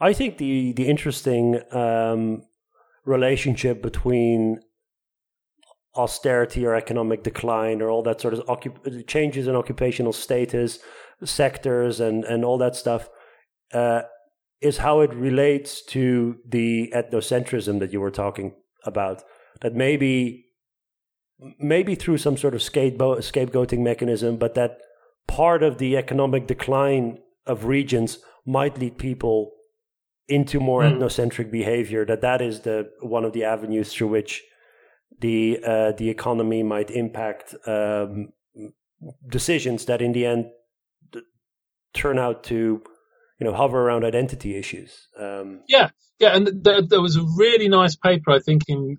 [0.00, 2.42] I think the the interesting um,
[3.04, 4.60] relationship between
[5.96, 10.78] austerity or economic decline or all that sort of occup- changes in occupational status,
[11.24, 13.08] sectors, and and all that stuff.
[13.72, 14.02] Uh,
[14.60, 19.22] is how it relates to the ethnocentrism that you were talking about.
[19.60, 20.46] That maybe
[21.58, 24.78] maybe through some sort of scapegoat, scapegoating mechanism, but that
[25.26, 29.52] part of the economic decline of regions might lead people
[30.28, 30.96] into more mm.
[30.96, 32.04] ethnocentric behavior.
[32.04, 34.42] That that is the one of the avenues through which
[35.20, 38.32] the uh, the economy might impact um,
[39.28, 40.46] decisions that in the end
[41.94, 42.82] turn out to
[43.38, 45.08] you know hover around identity issues.
[45.18, 48.98] Um, yeah, yeah, and th- there was a really nice paper I think in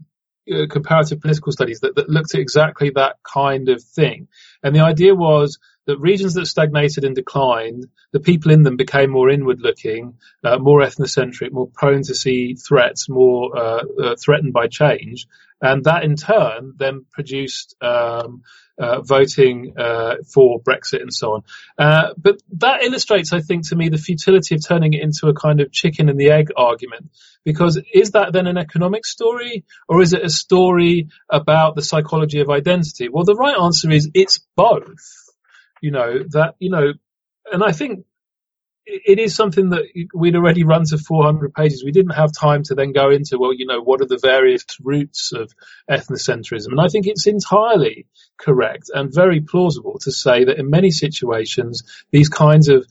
[0.52, 4.28] uh, comparative political studies that, that looked at exactly that kind of thing.
[4.64, 9.10] And the idea was that regions that stagnated and declined, the people in them became
[9.10, 14.54] more inward looking, uh, more ethnocentric, more prone to see threats, more uh, uh, threatened
[14.54, 15.28] by change.
[15.62, 18.44] And that in turn then produced um,
[18.78, 21.44] uh, voting uh, for Brexit and so on.
[21.80, 25.34] Uh, but that illustrates, I think, to me, the futility of turning it into a
[25.34, 27.10] kind of chicken and the egg argument.
[27.44, 32.42] Because is that then an economic story, or is it a story about the psychology
[32.42, 33.10] of identity?
[33.10, 35.27] Well, the right answer is it's both.
[35.82, 36.94] You know that you know,
[37.52, 38.06] and I think
[38.88, 41.84] it is something that we'd already run to 400 pages.
[41.84, 44.64] We didn't have time to then go into, well, you know, what are the various
[44.82, 45.52] roots of
[45.92, 46.68] ethnocentrism?
[46.68, 48.08] And I think it's entirely
[48.38, 52.86] correct and very plausible to say that in many situations, these kinds of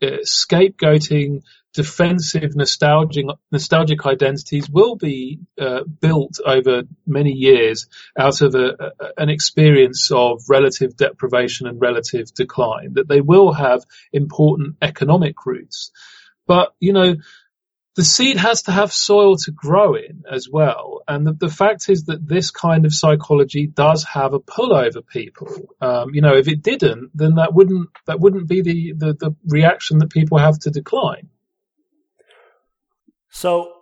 [0.00, 7.86] uh, scapegoating, defensive, nostalgic, nostalgic identities will be uh, built over many years
[8.18, 12.94] out of a, a, an experience of relative deprivation and relative decline.
[12.94, 15.90] That they will have important economic roots,
[16.46, 17.16] but you know.
[17.96, 21.02] the seed has to have soil to grow in as well.
[21.06, 25.02] And the, the fact is that this kind of psychology does have a pull over
[25.02, 25.48] people.
[25.80, 29.36] Um, you know, if it didn't, then that wouldn't that wouldn't be the, the, the
[29.44, 31.28] reaction that people have to decline.
[33.30, 33.72] So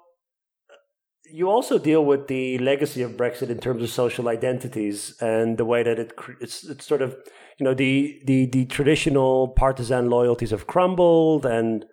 [1.31, 5.65] you also deal with the legacy of Brexit in terms of social identities and the
[5.65, 7.17] way that it it's, it's sort of
[7.59, 11.85] you know the the the traditional partisan loyalties have crumbled and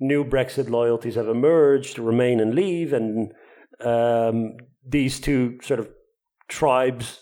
[0.00, 3.32] new Brexit loyalties have emerged, remain and leave, and
[3.80, 4.56] um,
[4.86, 5.88] these two sort of
[6.48, 7.20] tribes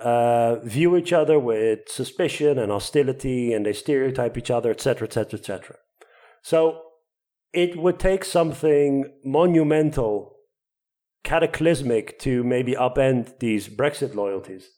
[0.00, 5.38] uh, view each other with suspicion and hostility, and they stereotype each other, etc., etc.,
[5.38, 5.76] etc.
[6.42, 6.80] So
[7.54, 10.36] it would take something monumental,
[11.22, 14.68] cataclysmic to maybe upend these Brexit loyalties.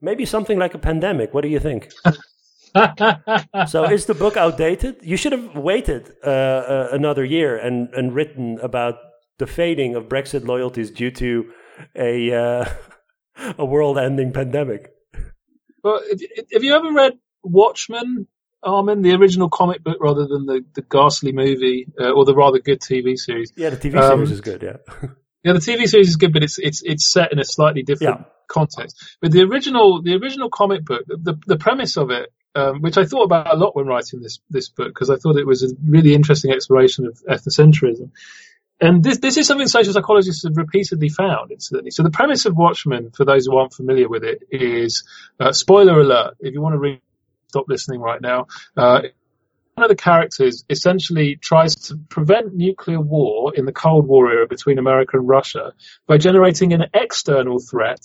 [0.00, 1.32] Maybe something like a pandemic.
[1.32, 1.90] What do you think?
[3.68, 4.96] so is the book outdated?
[5.02, 8.96] You should have waited uh, uh, another year and, and written about
[9.38, 11.52] the fading of Brexit loyalties due to
[11.96, 12.64] a uh,
[13.58, 14.90] a world-ending pandemic.
[15.82, 16.00] Well,
[16.52, 18.26] have you ever read Watchmen,
[18.64, 22.58] Armin, the original comic book rather than the, the ghastly movie uh, or the rather
[22.58, 23.52] good TV series?
[23.56, 24.62] Yeah, the TV um, series is good.
[24.62, 24.76] Yeah.
[25.42, 28.20] yeah, the TV series is good, but it's it's it's set in a slightly different
[28.20, 28.26] yeah.
[28.48, 29.16] context.
[29.20, 33.04] But the original the original comic book, the the premise of it um, which I
[33.04, 35.74] thought about a lot when writing this this book because I thought it was a
[35.86, 38.10] really interesting exploration of ethnocentrism.
[38.80, 41.90] And this this is something social psychologists have repeatedly found, incidentally.
[41.90, 45.04] So the premise of Watchmen, for those who aren't familiar with it, is
[45.40, 46.36] uh, spoiler alert.
[46.40, 47.00] If you want to read,
[47.54, 48.46] stop listening right now.
[48.76, 49.02] Uh,
[49.74, 54.46] one of the characters essentially tries to prevent nuclear war in the Cold War era
[54.46, 55.72] between America and Russia
[56.06, 58.00] by generating an external threat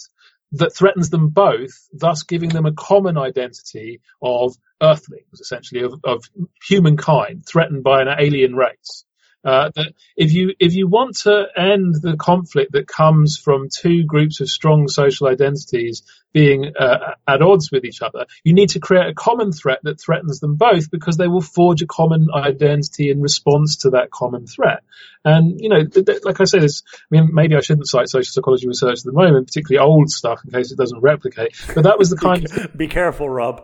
[0.53, 6.23] that threatens them both, thus giving them a common identity of earthlings, essentially, of, of
[6.67, 9.05] humankind threatened by an alien race.
[9.43, 14.03] Uh, that if you if you want to end the conflict that comes from two
[14.03, 18.81] groups of strong social identities being uh, at odds with each other, you need to
[18.81, 23.09] create a common threat that threatens them both because they will forge a common identity
[23.09, 24.83] in response to that common threat.
[25.23, 26.67] And you know, th- th- like I said, I
[27.09, 30.51] mean, maybe I shouldn't cite social psychology research at the moment, particularly old stuff, in
[30.51, 31.55] case it doesn't replicate.
[31.73, 33.63] But that was the kind of be careful, Rob.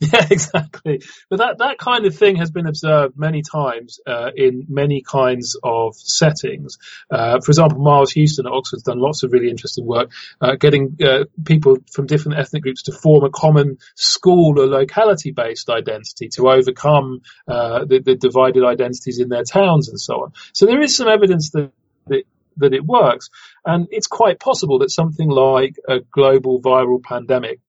[0.12, 1.02] Yeah, exactly.
[1.28, 5.56] But that, that kind of thing has been observed many times uh, in many kinds
[5.62, 6.78] of settings.
[7.10, 10.96] Uh, for example, Miles Hewstone at Oxford's done lots of really interesting work uh, getting
[11.04, 16.48] uh, people from different ethnic groups to form a common school or locality-based identity to
[16.48, 20.32] overcome uh, the, the, divided identities in their towns and so on.
[20.52, 21.72] So there is some evidence that,
[22.06, 22.22] that
[22.58, 23.30] that it works.
[23.64, 27.60] And it's quite possible that something like a global viral pandemic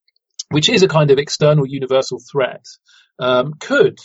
[0.49, 2.65] which is a kind of external universal threat,
[3.19, 3.97] um, could,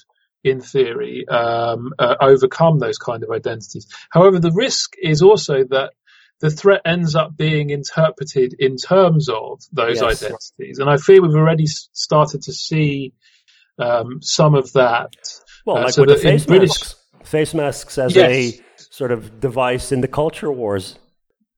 [0.42, 3.86] in theory, um, uh, overcome those kind of identities.
[4.10, 5.92] However, the risk is also that
[6.40, 10.22] the threat ends up being interpreted in terms of those yes.
[10.22, 13.14] identities, and I fear we've already started to see
[13.78, 15.14] um, some of that.
[15.64, 16.68] Well, uh, like so with the face British...
[16.68, 18.30] masks, face masks as yes.
[18.30, 18.60] a
[18.92, 20.98] sort of device in the culture wars.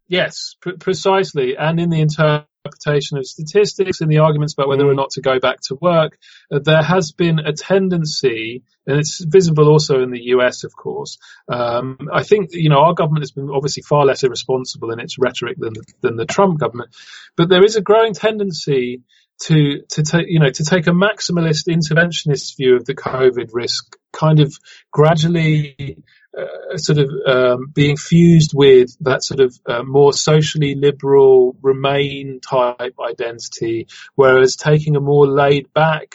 [0.09, 4.87] Yes, pr- precisely, and in the inter interpretation of statistics and the arguments about whether
[4.87, 4.97] or mm.
[4.97, 6.19] not to go back to work,
[6.51, 11.19] uh, there has been a tendency, and it's visible also in the US, of course.
[11.49, 15.19] Um, I think you know our government has been obviously far less irresponsible in its
[15.19, 16.91] rhetoric than than the Trump government,
[17.37, 19.03] but there is a growing tendency
[19.39, 23.97] to to take you know to take a maximalist interventionist view of the COVID risk,
[24.13, 24.55] kind of
[24.91, 25.99] gradually
[26.37, 32.41] uh, sort of um, being fused with that sort of uh, more socially liberal Remain
[32.41, 36.15] type identity, whereas taking a more laid back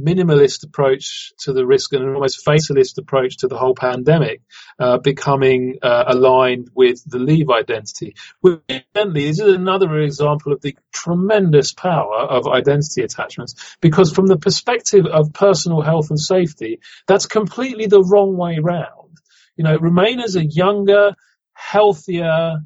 [0.00, 4.40] minimalist approach to the risk and an almost fatalist approach to the whole pandemic,
[4.78, 8.14] uh, becoming uh, aligned with the Leave identity.
[8.42, 15.06] This is another example of the tremendous power of identity attachments, because from the perspective
[15.06, 19.20] of personal health and safety, that's completely the wrong way round.
[19.56, 21.14] You know, Remainers are younger,
[21.52, 22.58] healthier,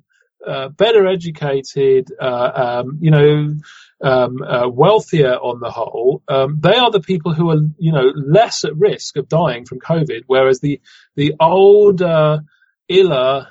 [0.46, 3.56] uh, better educated, uh, um, you know,
[4.02, 6.22] um, uh, wealthier on the whole.
[6.28, 9.80] Um, they are the people who are, you know, less at risk of dying from
[9.80, 10.80] COVID, whereas the
[11.16, 12.42] the older,
[12.88, 13.48] iller,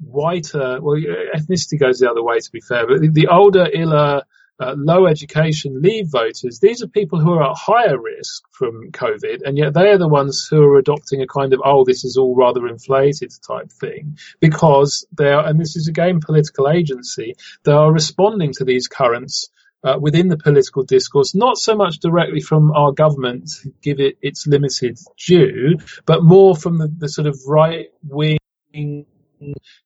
[0.00, 1.00] whiter, well,
[1.34, 4.22] ethnicity goes the other way to be fair, but the, the older, iller,
[4.60, 9.42] uh, low education leave voters, these are people who are at higher risk from COVID,
[9.44, 12.16] and yet they are the ones who are adopting a kind of, oh, this is
[12.16, 17.34] all rather inflated type thing, because they are, and this is again political agency,
[17.64, 19.50] they are responding to these currents
[19.82, 23.50] uh, within the political discourse, not so much directly from our government,
[23.82, 25.76] give it its limited due,
[26.06, 28.38] but more from the, the sort of right wing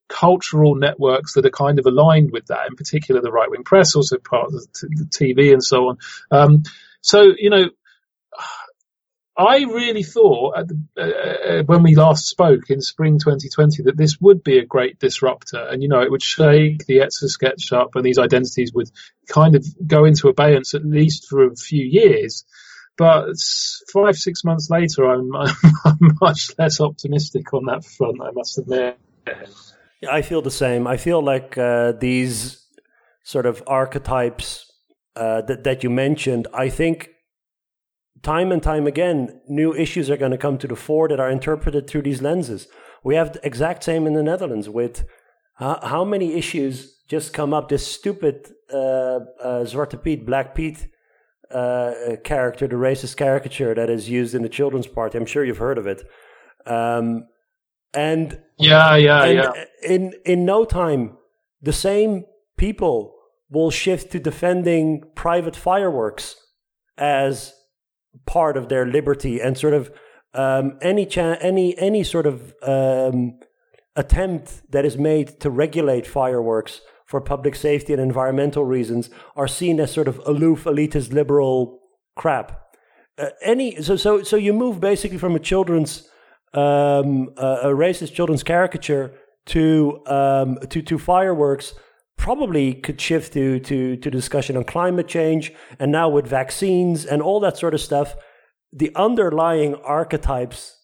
[0.08, 3.94] cultural networks that are kind of aligned with that, in particular the right wing press,
[3.94, 5.98] also part of the TV and so on.
[6.30, 6.62] Um,
[7.00, 7.70] so, you know,
[9.38, 14.20] I really thought the, uh, uh, when we last spoke in spring 2020 that this
[14.20, 17.72] would be a great disruptor and, you know, it would shake the Etch A Sketch
[17.72, 18.90] up and these identities would
[19.28, 22.44] kind of go into abeyance at least for a few years.
[22.96, 23.36] But
[23.92, 25.30] five, six months later, I'm,
[25.84, 28.98] I'm much less optimistic on that front, I must admit.
[30.08, 30.86] I feel the same.
[30.86, 32.66] I feel like uh, these
[33.24, 34.70] sort of archetypes
[35.16, 37.10] uh, that, that you mentioned, I think
[38.22, 41.30] time and time again, new issues are going to come to the fore that are
[41.30, 42.68] interpreted through these lenses.
[43.04, 45.04] We have the exact same in the Netherlands with
[45.60, 47.68] uh, how many issues just come up.
[47.68, 50.88] This stupid uh, uh, Zwarte Piet, Black Pete
[51.50, 51.92] uh,
[52.24, 55.18] character, the racist caricature that is used in the children's party.
[55.18, 56.02] I'm sure you've heard of it.
[56.66, 57.26] Um,
[57.94, 59.64] and yeah, yeah, and yeah.
[59.82, 61.16] In in no time,
[61.62, 62.24] the same
[62.56, 63.14] people
[63.50, 66.36] will shift to defending private fireworks
[66.96, 67.54] as
[68.26, 69.90] part of their liberty and sort of
[70.34, 73.38] um, any cha- any any sort of um,
[73.96, 79.80] attempt that is made to regulate fireworks for public safety and environmental reasons are seen
[79.80, 81.80] as sort of aloof, elitist, liberal
[82.16, 82.60] crap.
[83.16, 86.08] Uh, any so so so you move basically from a children's
[86.54, 89.12] um, uh, a racist children's caricature
[89.46, 91.74] to um, to to fireworks
[92.18, 97.22] probably could shift to, to, to discussion on climate change and now with vaccines and
[97.22, 98.16] all that sort of stuff,
[98.72, 100.76] the underlying archetypes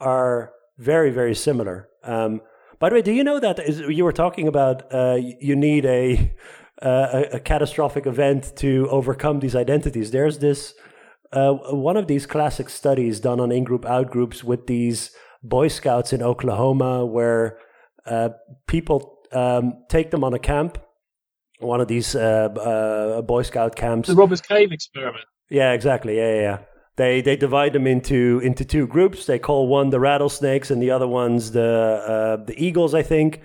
[0.00, 1.88] are very, very similar.
[2.02, 2.42] Um,
[2.78, 5.86] by the way, do you know that is, you were talking about uh, you need
[5.86, 6.34] a,
[6.82, 6.88] uh,
[7.32, 10.10] a, a, catastrophic event to overcome these identities?
[10.10, 10.74] There's this
[11.32, 15.10] uh, one of these classic studies done on in-group out-groups with these
[15.42, 17.58] Boy Scouts in Oklahoma, where
[18.06, 18.30] uh,
[18.66, 20.78] people um, take them on a camp,
[21.58, 24.08] one of these uh, uh, Boy Scout camps.
[24.08, 25.24] The Robbers Cave experiment.
[25.50, 26.16] Yeah, exactly.
[26.16, 26.58] Yeah, yeah, yeah.
[26.96, 29.24] They they divide them into into two groups.
[29.26, 33.40] They call one the rattlesnakes and the other ones the uh, the eagles, I think.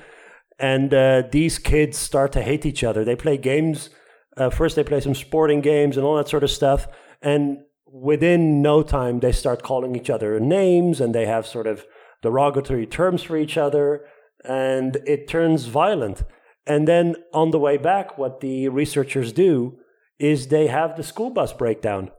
[0.59, 3.05] And uh, these kids start to hate each other.
[3.05, 3.89] They play games.
[4.35, 6.88] Uh, first, they play some sporting games and all that sort of stuff.
[7.21, 7.59] And
[7.91, 11.85] within no time, they start calling each other names and they have sort of
[12.21, 14.05] derogatory terms for each other
[14.43, 16.23] and it turns violent.
[16.65, 19.77] And then on the way back, what the researchers do
[20.19, 22.11] is they have the school bus breakdown.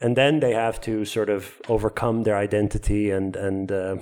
[0.00, 3.96] And then they have to sort of overcome their identity and, and uh,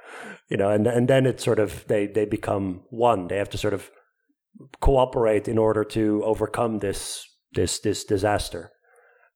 [0.50, 3.28] you know, and, and then it's sort of, they, they become one.
[3.28, 3.90] They have to sort of
[4.80, 8.72] cooperate in order to overcome this, this, this disaster.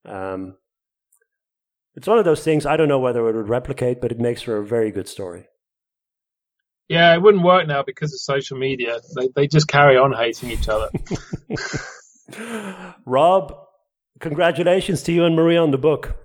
[0.05, 0.57] Um,
[2.01, 4.41] it's one of those things, I don't know whether it would replicate, but it makes
[4.41, 5.49] for a very good story.
[6.89, 9.01] Yeah, it wouldn't work now because of social media.
[9.15, 10.89] They they just carry on hating each other.
[13.05, 13.55] Rob,
[14.19, 16.17] congratulations to you and Maria on the book.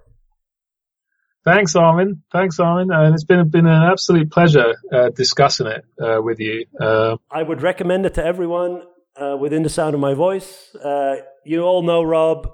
[1.43, 2.23] Thanks, Armin.
[2.31, 2.89] Thanks, Armin.
[2.93, 6.67] And it's been been an absolute pleasure uh, discussing it uh, with you.
[6.79, 8.81] Uh, I would recommend it to everyone
[9.17, 10.73] uh, within the sound of my voice.
[10.73, 12.47] Uh, you all know Rob.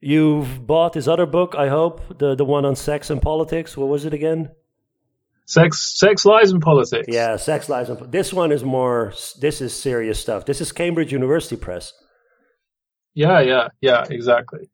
[0.00, 3.76] You've bought his other book, I hope, the the one on sex and politics.
[3.76, 4.50] What was it again?
[5.44, 7.06] Sex, sex, lies, and politics.
[7.08, 9.12] Yeah, sex, lies, and this one is more.
[9.40, 10.46] This is serious stuff.
[10.46, 11.92] This is Cambridge University Press.
[13.14, 14.70] Yeah, yeah, yeah, exactly.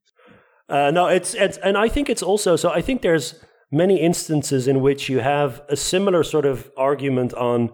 [0.69, 2.71] Uh, no, it's it's, and I think it's also so.
[2.71, 7.71] I think there's many instances in which you have a similar sort of argument on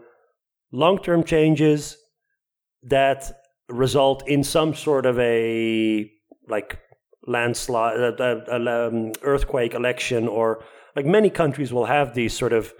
[0.70, 1.98] long-term changes
[2.82, 3.30] that
[3.68, 6.10] result in some sort of a
[6.48, 6.78] like
[7.26, 10.64] landslide, uh, uh, um, earthquake, election, or
[10.96, 12.72] like many countries will have these sort of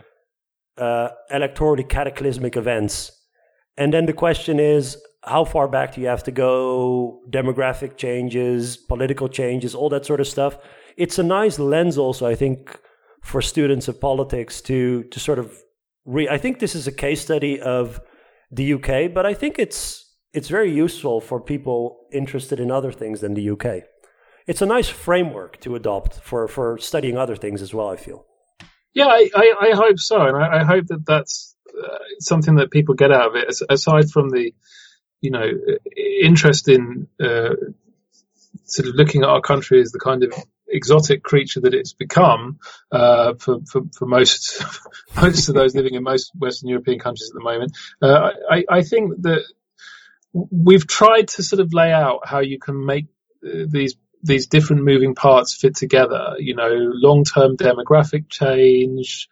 [0.78, 3.12] uh, electorally cataclysmic events.
[3.76, 7.20] And then the question is, how far back do you have to go?
[7.30, 10.59] Demographic changes, political changes, all that sort of stuff.
[10.97, 12.78] It's a nice lens, also, I think,
[13.22, 15.56] for students of politics to to sort of
[16.05, 16.28] re.
[16.28, 18.01] I think this is a case study of
[18.51, 23.20] the UK, but I think it's it's very useful for people interested in other things
[23.20, 23.85] than the UK.
[24.47, 27.89] It's a nice framework to adopt for for studying other things as well.
[27.89, 28.27] I feel.
[28.94, 32.70] Yeah, I, I, I hope so, and I, I hope that that's uh, something that
[32.70, 33.55] people get out of it.
[33.70, 34.52] Aside from the,
[35.23, 35.47] you know,
[36.20, 37.55] interest in uh,
[38.64, 40.35] sort of looking at our country as the kind of
[40.69, 42.59] exotic creature that it's become
[42.90, 44.62] uh, for, for, for most
[45.16, 47.77] most of those living in most Western European countries at the moment.
[48.01, 49.43] Uh, I, I think that
[50.32, 53.06] we've tried to sort of lay out how you can make
[53.47, 56.35] uh, these these different moving parts fit together.
[56.39, 59.28] You know, long-term demographic change,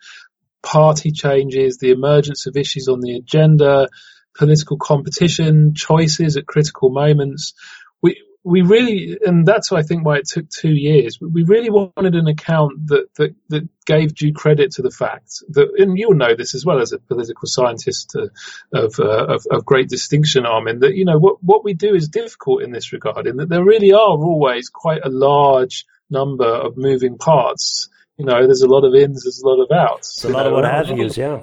[0.62, 3.89] party changes, the emergence of issues on the agenda,
[4.35, 7.55] political competition, choices at critical moments.
[8.03, 11.19] We, we really, and that's I think why it took two years.
[11.21, 15.69] We really wanted an account that that, that gave due credit to the fact that,
[15.77, 18.29] and you'll know this as well as a political scientist uh,
[18.73, 20.81] of, uh, of, of great distinction, Armin.
[20.81, 23.65] That you know what what we do is difficult in this regard, in that there
[23.65, 27.89] really are always quite a large number of moving parts.
[28.17, 30.17] You know, there's a lot of ins, there's a lot of outs.
[30.17, 31.41] It's a lot know, of what have yous, yeah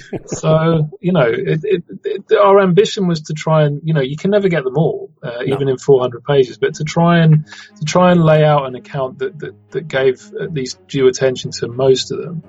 [0.26, 4.16] so you know, it, it, it, our ambition was to try and you know you
[4.16, 5.54] can never get them all, uh, no.
[5.54, 7.46] even in 400 pages, but to try and
[7.78, 11.50] to try and lay out an account that that, that gave at least due attention
[11.52, 12.42] to most of them.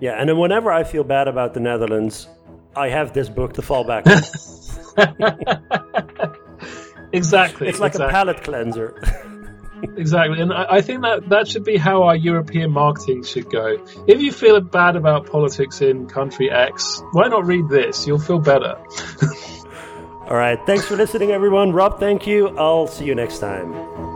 [0.00, 2.28] Yeah, and then whenever I feel bad about the Netherlands,
[2.76, 4.22] I have this book to fall back on.
[7.12, 7.68] exactly.
[7.68, 8.06] It's like exactly.
[8.06, 9.00] a palate cleanser.
[9.96, 13.76] exactly, and I, think that that should be how our European marketing should go.
[14.06, 18.06] If you feel bad about politics in country X, why not read this?
[18.06, 18.76] You'll feel better.
[20.26, 21.72] All right, thanks for listening, everyone.
[21.72, 22.48] Rob, thank you.
[22.56, 24.13] I'll see you next time.